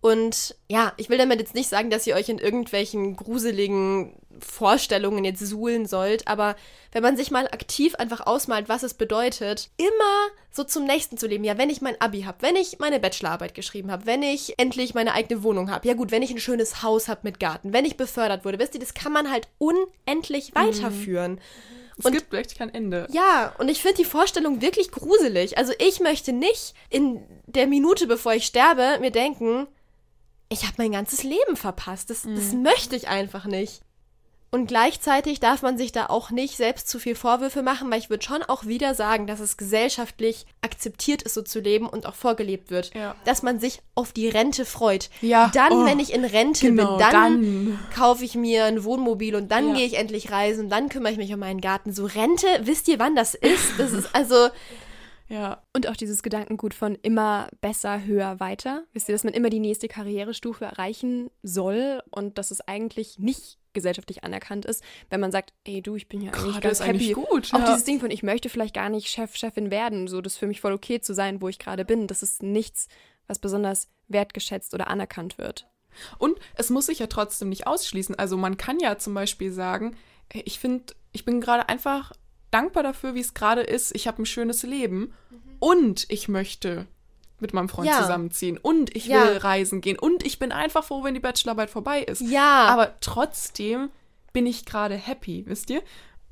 [0.00, 5.24] Und ja, ich will damit jetzt nicht sagen, dass ihr euch in irgendwelchen gruseligen Vorstellungen
[5.24, 6.56] jetzt suhlen sollt, aber
[6.92, 11.26] wenn man sich mal aktiv einfach ausmalt, was es bedeutet, immer so zum nächsten zu
[11.26, 11.44] leben.
[11.44, 14.94] Ja, wenn ich mein Abi habe, wenn ich meine Bachelorarbeit geschrieben habe, wenn ich endlich
[14.94, 17.84] meine eigene Wohnung habe, ja gut, wenn ich ein schönes Haus habe mit Garten, wenn
[17.84, 21.40] ich befördert wurde, wisst ihr, das kann man halt unendlich weiterführen.
[21.98, 23.06] Es Und- gibt echt kein Ende.
[23.10, 25.58] Ja, und ich finde die Vorstellung wirklich gruselig.
[25.58, 29.66] Also ich möchte nicht in der Minute, bevor ich sterbe, mir denken,
[30.48, 32.08] ich habe mein ganzes Leben verpasst.
[32.10, 33.82] Das, das möchte ich einfach nicht.
[34.50, 38.08] Und gleichzeitig darf man sich da auch nicht selbst zu viel Vorwürfe machen, weil ich
[38.08, 42.14] würde schon auch wieder sagen, dass es gesellschaftlich akzeptiert ist, so zu leben und auch
[42.14, 42.94] vorgelebt wird.
[42.94, 43.14] Ja.
[43.24, 45.10] Dass man sich auf die Rente freut.
[45.20, 47.78] Ja, Dann, oh, wenn ich in Rente genau, bin, dann, dann.
[47.94, 49.74] kaufe ich mir ein Wohnmobil und dann Ja.
[49.74, 51.92] gehe ich endlich reisen und dann kümmere ich mich um meinen Garten.
[51.92, 53.78] So Rente, wisst ihr, wann das ist?
[53.78, 54.48] Das ist also,
[55.30, 58.84] Ja, Und auch dieses Gedankengut von immer besser, höher, weiter.
[58.94, 63.58] Wisst ihr, dass man immer die nächste Karrierestufe erreichen soll und dass es eigentlich nicht
[63.78, 66.86] gesellschaftlich anerkannt ist, wenn man sagt, ey du, ich bin ja eigentlich Gerade ganz ist
[66.86, 66.90] happy.
[66.90, 67.66] eigentlich gut, Auch ja.
[67.66, 70.46] dieses Ding von, ich möchte vielleicht gar nicht Chef, Chefin werden, so das ist für
[70.46, 72.06] mich voll okay zu sein, wo ich gerade bin.
[72.06, 72.88] Das ist nichts,
[73.26, 75.68] was besonders wertgeschätzt oder anerkannt wird.
[76.18, 78.14] Und es muss sich ja trotzdem nicht ausschließen.
[78.14, 79.96] Also man kann ja zum Beispiel sagen,
[80.32, 82.12] ich finde, ich bin gerade einfach
[82.50, 83.94] dankbar dafür, wie es gerade ist.
[83.94, 85.14] Ich habe ein schönes Leben
[85.58, 86.86] und ich möchte
[87.40, 88.00] mit meinem Freund Ja.
[88.02, 89.24] zusammenziehen und ich Ja.
[89.24, 92.20] will reisen gehen und ich bin einfach froh, wenn die Bachelorarbeit vorbei ist.
[92.22, 92.66] Ja.
[92.66, 93.90] Aber trotzdem
[94.32, 95.82] bin ich gerade happy, wisst ihr?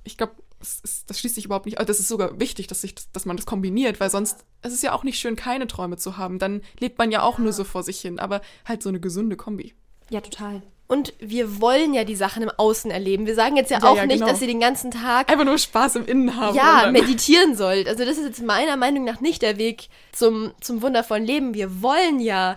[0.04, 1.86] Ich glaube, das, das schließt sich überhaupt nicht aus.
[1.86, 4.82] Das ist sogar wichtig, dass, sich das, dass man das kombiniert, weil sonst es ist
[4.82, 6.38] ja auch nicht schön, keine Träume zu haben.
[6.38, 9.36] Dann lebt man ja auch nur so vor sich hin, aber halt so eine gesunde
[9.36, 9.74] Kombi.
[10.10, 10.62] Ja, total.
[10.88, 13.26] Und wir wollen ja die Sachen im Außen erleben.
[13.26, 14.30] Wir sagen jetzt ja, Ja, auch ja, nicht, genau.
[14.30, 16.54] dass ihr den ganzen Tag Einfach nur Spaß im Innen haben.
[16.56, 17.88] ja, meditieren sollt.
[17.88, 21.54] Also das ist jetzt meiner Meinung nach nicht der Weg zum, zum wundervollen Leben.
[21.54, 22.56] Wir wollen ja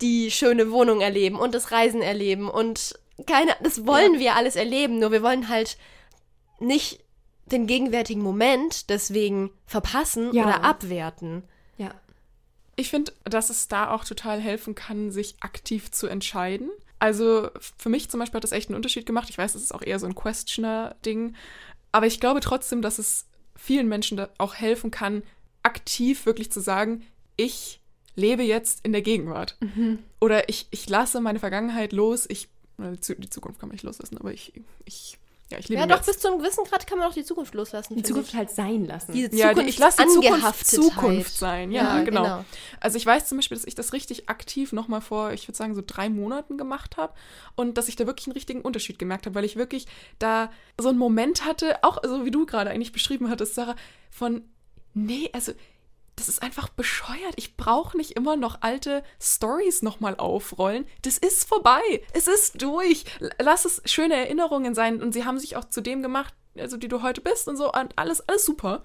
[0.00, 4.98] die schöne Wohnung erleben und das Reisen erleben und keine, das wollen wir alles erleben.
[4.98, 5.76] Nur wir wollen halt
[6.60, 7.00] nicht
[7.46, 10.44] den gegenwärtigen Moment deswegen verpassen Ja.
[10.44, 11.44] oder abwerten.
[11.78, 11.90] Ja.
[12.76, 16.70] Ich finde, dass es da auch total helfen kann, sich aktiv zu entscheiden.
[16.98, 19.30] Also für mich zum Beispiel hat das echt einen Unterschied gemacht.
[19.30, 21.34] Ich weiß, es ist auch eher so ein Questioner-Ding.
[21.92, 25.22] Aber ich glaube trotzdem, dass es vielen Menschen auch helfen kann,
[25.62, 27.02] aktiv wirklich zu sagen,
[27.36, 27.80] ich
[28.14, 29.56] lebe jetzt in der Gegenwart.
[30.20, 32.26] Oder ich, ich lasse meine Vergangenheit los.
[32.28, 34.52] Ich, die Zukunft kann man nicht loslassen, aber ich,
[34.84, 35.18] ich,
[35.50, 36.06] ja, ich lebe Ja, doch, Jetzt.
[36.06, 37.96] bis zu einem gewissen Grad kann man auch die Zukunft loslassen.
[37.96, 38.36] Die Zukunft ich.
[38.36, 39.12] halt sein lassen.
[39.12, 40.66] Diese Ja, die, ich lasse die Zukunft.
[40.66, 41.72] Zukunft sein.
[41.72, 42.22] Ja, Ja, genau.
[42.22, 42.44] genau.
[42.80, 45.74] Also ich weiß zum Beispiel, dass ich das richtig aktiv nochmal vor, ich würde sagen,
[45.74, 47.14] so drei Monaten gemacht habe
[47.54, 49.86] und dass ich da wirklich einen richtigen Unterschied gemerkt habe, weil ich wirklich
[50.18, 53.76] da so einen Moment hatte, auch so wie du gerade eigentlich beschrieben hattest, Sarah,
[54.10, 54.42] von,
[54.92, 55.52] nee, also
[56.18, 57.34] das ist einfach bescheuert.
[57.36, 60.86] Ich brauche nicht immer noch alte Stories nochmal aufrollen.
[61.02, 61.80] Das ist vorbei.
[62.12, 63.04] Es ist durch.
[63.40, 65.00] Lass es schöne Erinnerungen sein.
[65.00, 67.72] Und sie haben sich auch zu dem gemacht, also die du heute bist und so.
[67.72, 68.82] Und alles, alles super.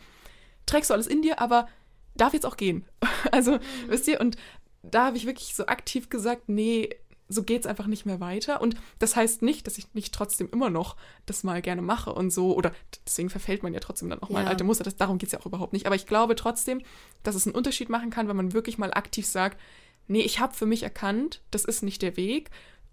[0.66, 1.68] Trägst du alles in dir, aber
[2.16, 2.86] darf jetzt auch gehen.
[3.32, 4.36] Also, wisst ihr, und
[4.84, 6.90] da habe ich wirklich so aktiv gesagt, nee,
[7.34, 8.62] so geht's einfach nicht mehr weiter.
[8.62, 12.32] Und das heißt nicht, dass ich nicht trotzdem immer noch das mal gerne mache und
[12.32, 12.56] so.
[12.56, 12.72] Oder
[13.06, 14.52] deswegen verfällt man ja trotzdem dann auch mal in Ja.
[14.52, 14.84] alte Muster.
[14.84, 15.86] Das, darum geht's ja auch überhaupt nicht.
[15.86, 16.82] Aber ich glaube trotzdem,
[17.24, 19.60] dass es einen Unterschied machen kann, wenn man wirklich mal aktiv sagt,
[20.08, 22.50] nee, ich habe für mich erkannt, das ist nicht der Weg.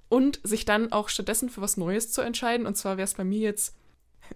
[0.09, 2.67] Und sich dann auch stattdessen für was Neues zu entscheiden.
[2.67, 3.77] Und zwar wäre es bei mir jetzt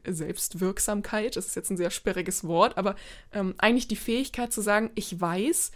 [0.06, 2.96] Selbstwirksamkeit, das ist jetzt ein sehr sperriges Wort, aber
[3.32, 5.70] ähm, eigentlich die Fähigkeit zu sagen, ich weiß,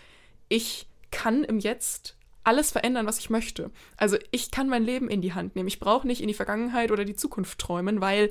[0.48, 2.16] ich kann im Jetzt
[2.48, 3.70] alles verändern, was ich möchte.
[3.98, 5.68] Also ich kann mein Leben in die Hand nehmen.
[5.68, 8.30] Ich brauche nicht in die Vergangenheit oder die Zukunft träumen, weil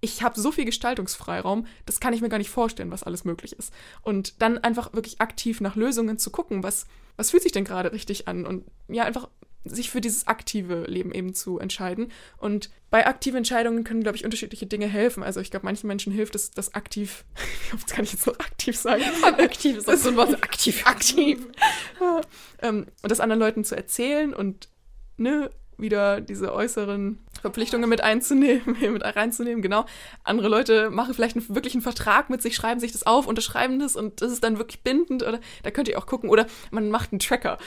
[0.00, 3.52] ich habe so viel Gestaltungsfreiraum, das kann ich mir gar nicht vorstellen, was alles möglich
[3.52, 3.70] ist.
[4.00, 6.86] Und dann einfach wirklich aktiv nach Lösungen zu gucken, was,
[7.18, 8.46] was fühlt sich denn gerade richtig an?
[8.46, 9.28] Und ja, einfach
[9.68, 12.10] sich für dieses aktive Leben eben zu entscheiden.
[12.36, 15.22] Und bei aktiven Entscheidungen können, glaube ich, unterschiedliche Dinge helfen.
[15.22, 17.24] Also ich glaube, manchen Menschen hilft es, das aktiv,
[17.70, 19.02] wie oft kann ich jetzt noch aktiv sagen?
[19.22, 20.86] aktiv ist das so ein Wort, aktiv.
[20.86, 21.38] aktiv.
[22.62, 24.68] Ähm, und das anderen Leuten zu erzählen und
[25.16, 29.84] ne, wieder diese äußeren Verpflichtungen mit einzunehmen, mit reinzunehmen, genau.
[30.24, 33.78] Andere Leute machen vielleicht einen, wirklich einen Vertrag mit sich, schreiben sich das auf, unterschreiben
[33.78, 36.90] das und das ist dann wirklich bindend oder da könnt ihr auch gucken oder man
[36.90, 37.58] macht einen Tracker,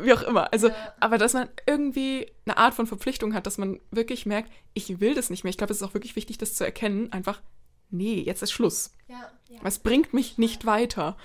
[0.00, 0.52] wie auch immer.
[0.52, 5.00] Also, aber dass man irgendwie eine Art von Verpflichtung hat, dass man wirklich merkt, ich
[5.00, 5.50] will das nicht mehr.
[5.50, 7.40] Ich glaube, es ist auch wirklich wichtig, das zu erkennen, einfach,
[7.90, 8.92] nee, jetzt ist Schluss.
[9.08, 9.58] Ja, ja.
[9.62, 11.16] Was bringt mich nicht weiter?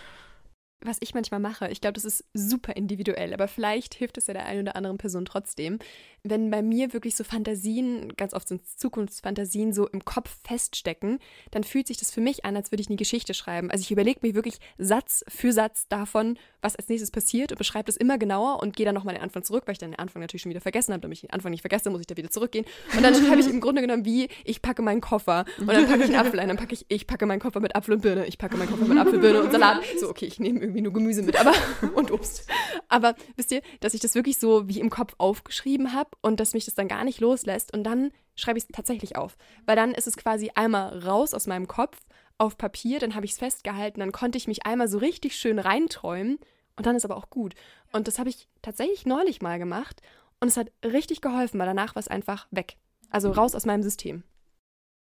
[0.87, 4.33] was ich manchmal mache, ich glaube, das ist super individuell, aber vielleicht hilft es ja
[4.33, 5.79] der einen oder anderen Person trotzdem.
[6.27, 11.19] Wenn bei mir wirklich so Fantasien, ganz oft sind es Zukunftsfantasien, so im Kopf feststecken,
[11.51, 13.69] dann fühlt sich das für mich an, als würde ich eine Geschichte schreiben.
[13.69, 17.85] Also ich überlege mir wirklich Satz für Satz davon, was als nächstes passiert und beschreibe
[17.85, 20.19] das immer genauer und gehe dann nochmal den Anfang zurück, weil ich dann den Anfang
[20.19, 21.01] natürlich schon wieder vergessen habe.
[21.01, 22.65] Damit ich den Anfang nicht vergesse, muss ich da wieder zurückgehen.
[22.97, 26.05] Und dann schreibe ich im Grunde genommen wie, ich packe meinen Koffer und dann packe
[26.05, 28.25] ich einen Apfel ein, dann packe ich, ich packe meinen Koffer mit Apfel und Birne,
[28.25, 29.83] ich packe meinen Koffer mit Apfel, Birne und Salat.
[29.99, 31.53] So, okay, ich nehme irgendwie nur Gemüse mit, aber
[31.93, 32.49] und Obst.
[32.87, 36.53] Aber wisst ihr, dass ich das wirklich so wie im Kopf aufgeschrieben habe und dass
[36.53, 39.37] mich das dann gar nicht loslässt und dann schreibe ich es tatsächlich auf.
[39.65, 41.97] Weil dann ist es quasi einmal raus aus meinem Kopf
[42.37, 45.59] auf Papier, dann habe ich es festgehalten, dann konnte ich mich einmal so richtig schön
[45.59, 46.39] reinträumen
[46.75, 47.55] und dann ist aber auch gut.
[47.91, 50.01] Und das habe ich tatsächlich neulich mal gemacht
[50.39, 52.77] und es hat richtig geholfen, weil danach war es einfach weg.
[53.09, 54.23] Also raus aus meinem System.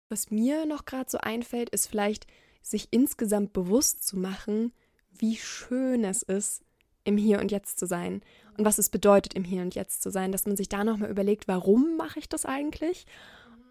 [0.09, 2.27] Was mir noch gerade so einfällt, ist vielleicht,
[2.61, 4.73] sich insgesamt bewusst zu machen,
[5.11, 6.63] wie schön es ist,
[7.05, 8.21] im Hier und Jetzt zu sein
[8.57, 11.09] und was es bedeutet, im Hier und Jetzt zu sein, dass man sich da nochmal
[11.09, 13.05] überlegt, warum mache ich das eigentlich?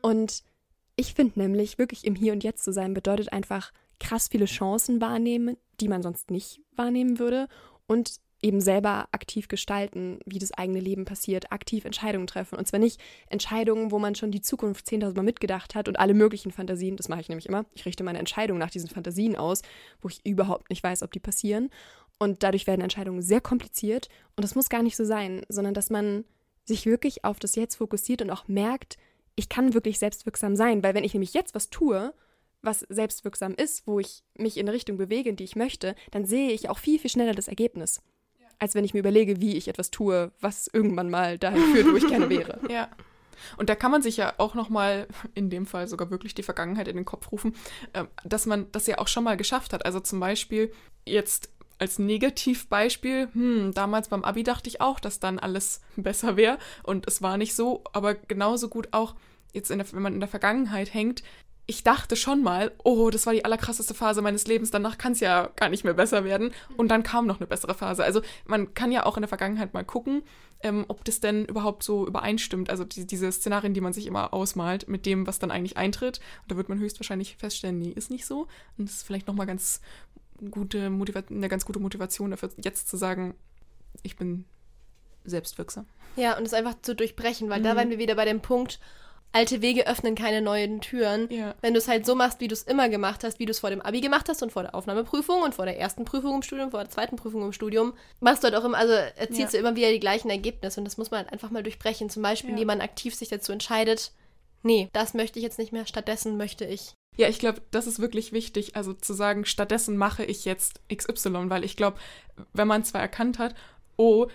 [0.03, 0.43] Und
[0.97, 5.01] ich finde nämlich, wirklich im Hier und Jetzt zu sein, bedeutet einfach krass viele Chancen
[5.01, 7.49] wahrnehmen, die man sonst nicht wahrnehmen würde
[7.87, 12.59] und eben selber aktiv gestalten, wie das eigene Leben passiert, aktiv Entscheidungen treffen.
[12.59, 16.13] Und zwar nicht Entscheidungen, wo man schon die Zukunft 10.000 Mal mitgedacht hat und alle
[16.13, 17.65] möglichen Fantasien, das mache ich nämlich immer.
[17.75, 19.63] Ich richte meine Entscheidungen nach diesen Fantasien aus,
[20.03, 21.71] wo ich überhaupt nicht weiß, ob die passieren.
[22.19, 24.09] Und dadurch werden Entscheidungen sehr kompliziert.
[24.37, 26.25] Und das muss gar nicht so sein, sondern dass man
[26.65, 28.97] sich wirklich auf das Jetzt fokussiert und auch merkt,
[29.37, 30.83] ich kann wirklich selbstwirksam sein.
[30.83, 32.15] Weil wenn ich nämlich jetzt was tue,
[32.63, 36.25] was selbstwirksam ist, wo ich mich in eine Richtung bewege, in die ich möchte, dann
[36.25, 38.01] sehe ich auch viel, viel schneller das Ergebnis
[38.59, 41.97] als wenn ich mir überlege, wie ich etwas tue, was irgendwann mal dahin führt, wo
[41.97, 42.59] ich gerne wäre.
[42.71, 42.89] Ja.
[43.57, 46.43] Und da kann man sich ja auch noch mal, in dem Fall sogar wirklich die
[46.43, 47.55] Vergangenheit in den Kopf rufen,
[47.93, 49.85] ähm, dass man das ja auch schon mal geschafft hat.
[49.85, 50.73] Also zum Beispiel
[51.05, 51.51] jetzt
[51.85, 57.07] als Negativbeispiel, hm, damals beim Abi dachte ich auch, dass dann alles besser wäre und
[57.07, 59.15] es war nicht so, aber genauso gut auch
[59.53, 61.23] jetzt, der, wenn man in der Vergangenheit hängt,
[61.67, 65.21] ich dachte schon mal, oh, das war die allerkrasseste Phase meines Lebens, danach kann es
[65.21, 66.53] ja gar nicht mehr besser werden.
[66.77, 68.05] Und dann kam noch eine bessere Phase.
[68.05, 70.23] Also man kann ja auch in der Vergangenheit mal gucken,
[70.61, 72.69] ähm, ob das denn überhaupt so übereinstimmt.
[72.69, 76.21] Also die, diese Szenarien, die man sich immer ausmalt, mit dem, was dann eigentlich eintritt.
[76.43, 78.47] Und da wird man höchstwahrscheinlich feststellen, nee, ist nicht so.
[78.77, 79.81] Und das ist vielleicht nochmal ganz
[80.51, 83.35] gute eine ganz gute Motivation dafür, jetzt zu sagen,
[84.03, 84.45] ich bin
[85.25, 85.87] selbstwirksam.
[86.17, 87.65] Ja, und es einfach zu durchbrechen, weil mhm.
[87.65, 88.79] da waren wir wieder bei dem Punkt,
[89.35, 91.29] alte Wege öffnen keine neuen Türen.
[91.31, 91.55] Ja.
[91.61, 93.59] Wenn du es halt so machst, wie du es immer gemacht hast, wie du es
[93.59, 96.43] vor dem Abi gemacht hast und vor der Aufnahmeprüfung und vor der ersten Prüfung im
[96.43, 99.61] Studium, vor der zweiten Prüfung im Studium, machst du halt auch immer, also erzielst ja.
[99.61, 102.11] du immer wieder die gleichen Ergebnisse und das muss man halt einfach mal durchbrechen.
[102.11, 102.55] Zum Beispiel, ja.
[102.55, 104.13] indem man aktiv sich dazu entscheidet,
[104.63, 106.95] nee, das möchte ich jetzt nicht mehr, stattdessen möchte ich.
[107.17, 111.49] Ja, ich glaube, das ist wirklich wichtig, also zu sagen, stattdessen mache ich jetzt XY,
[111.49, 111.99] weil ich glaube,
[112.53, 113.55] wenn man zwar erkannt hat,
[113.97, 114.27] oh,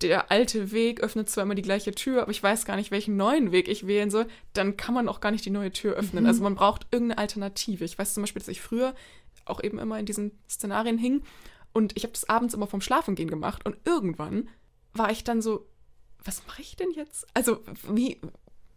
[0.00, 3.16] der alte Weg öffnet zwar immer die gleiche Tür, aber ich weiß gar nicht, welchen
[3.16, 6.22] neuen Weg ich wählen soll, dann kann man auch gar nicht die neue Tür öffnen.
[6.22, 6.28] Mhm.
[6.28, 7.84] Also man braucht irgendeine Alternative.
[7.84, 8.94] Ich weiß zum Beispiel, dass ich früher
[9.44, 11.22] auch eben immer in diesen Szenarien hing
[11.72, 14.48] und ich habe das abends immer vom Schlafengehen gemacht und irgendwann
[14.92, 15.66] war ich dann so,
[16.24, 17.26] was mache ich denn jetzt?
[17.34, 18.20] Also wie,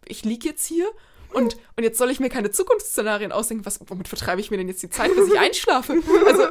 [0.06, 0.88] ich liege jetzt hier
[1.34, 3.66] und, und jetzt soll ich mir keine Zukunftsszenarien ausdenken.
[3.66, 5.94] Was, womit vertreibe ich mir denn jetzt die Zeit, bis ich einschlafe?
[6.26, 6.46] Also,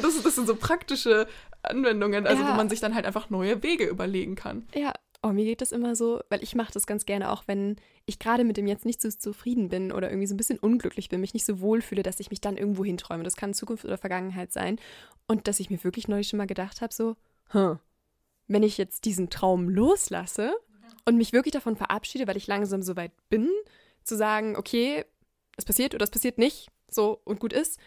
[0.00, 1.26] das, das sind so praktische
[1.62, 2.50] Anwendungen, also ja.
[2.50, 4.66] wo man sich dann halt einfach neue Wege überlegen kann.
[4.74, 4.92] Ja,
[5.24, 8.18] Oh, mir geht das immer so, weil ich mache das ganz gerne auch, wenn ich
[8.18, 11.20] gerade mit dem jetzt nicht so zufrieden bin oder irgendwie so ein bisschen unglücklich bin,
[11.20, 13.22] mich nicht so wohl fühle, dass ich mich dann irgendwo hinträume.
[13.22, 14.80] Das kann Zukunft oder Vergangenheit sein.
[15.28, 17.14] Und dass ich mir wirklich neulich schon mal gedacht habe, so,
[17.50, 17.78] hm,
[18.48, 20.54] wenn ich jetzt diesen Traum loslasse
[21.04, 23.48] und mich wirklich davon verabschiede, weil ich langsam so weit bin,
[24.04, 25.04] zu sagen, okay,
[25.56, 27.78] es passiert oder es passiert nicht, so und gut ist.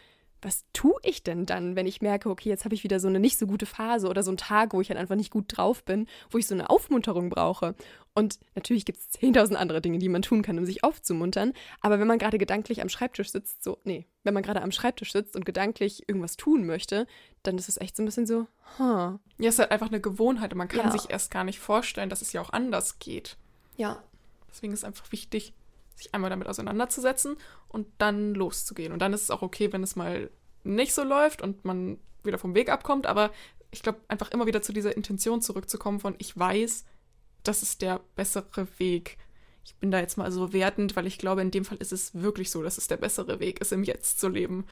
[0.42, 3.20] Was tue ich denn dann, wenn ich merke, okay, jetzt habe ich wieder so eine
[3.20, 5.84] nicht so gute Phase oder so einen Tag, wo ich halt einfach nicht gut drauf
[5.84, 7.74] bin, wo ich so eine Aufmunterung brauche?
[8.14, 11.54] Und natürlich gibt es 10.000 andere Dinge, die man tun kann, um sich aufzumuntern.
[11.82, 15.14] Aber wenn man gerade gedanklich am Schreibtisch sitzt, so, nee, wenn man gerade am Schreibtisch
[15.14, 17.08] sitzt und gedanklich irgendwas tun möchte,
[17.42, 18.46] dann ist es echt so ein bisschen so,
[18.78, 19.18] huh.
[19.38, 20.92] Ja, es ist halt einfach eine Gewohnheit und man kann ja.
[20.92, 23.38] sich erst gar nicht vorstellen, dass es ja auch anders geht.
[23.78, 24.04] Ja.
[24.50, 25.54] Deswegen ist es einfach wichtig,
[25.96, 28.94] sich einmal damit auseinanderzusetzen und dann loszugehen.
[28.94, 30.30] Und dann ist es auch okay, wenn es mal
[30.64, 33.06] nicht so läuft und man wieder vom Weg abkommt.
[33.08, 33.32] Aber
[33.72, 36.86] ich glaube, einfach immer wieder zu dieser Intention zurückzukommen von, ich weiß,
[37.44, 39.18] das ist der bessere Weg.
[39.64, 42.14] Ich bin da jetzt mal so wertend, weil ich glaube, in dem Fall ist es
[42.14, 44.68] wirklich so, dass es der bessere Weg ist, im Jetzt zu leben.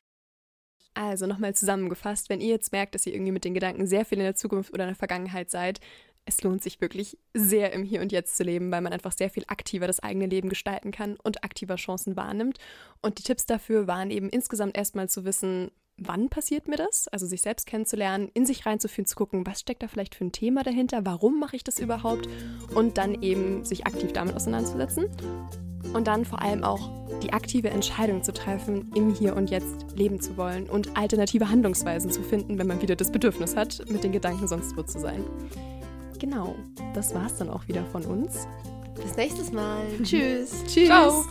[0.95, 4.19] Also nochmal zusammengefasst, wenn ihr jetzt merkt, dass ihr irgendwie mit den Gedanken sehr viel
[4.19, 5.79] in der Zukunft oder in der Vergangenheit seid,
[6.25, 9.29] es lohnt sich wirklich sehr im Hier und Jetzt zu leben, weil man einfach sehr
[9.29, 12.59] viel aktiver das eigene Leben gestalten kann und aktiver Chancen wahrnimmt.
[13.01, 17.07] Und die Tipps dafür waren eben insgesamt erstmal zu wissen, wann passiert mir das?
[17.09, 20.31] Also sich selbst kennenzulernen, in sich reinzufühlen, zu gucken, was steckt da vielleicht für ein
[20.31, 22.27] Thema dahinter, warum mache ich das überhaupt?
[22.73, 25.09] Und dann eben sich aktiv damit auseinanderzusetzen.
[25.93, 26.89] Und dann vor allem auch
[27.21, 32.09] die aktive Entscheidung zu treffen, im Hier und Jetzt leben zu wollen und alternative Handlungsweisen
[32.09, 35.23] zu finden, wenn man wieder das Bedürfnis hat, mit den Gedanken sonst wo zu sein.
[36.23, 36.55] Genau,
[36.93, 38.47] das war's dann auch wieder von uns.
[38.95, 39.81] Bis nächstes Mal.
[40.03, 40.63] Tschüss.
[40.65, 40.85] Tschüss.
[40.85, 41.25] Ciao.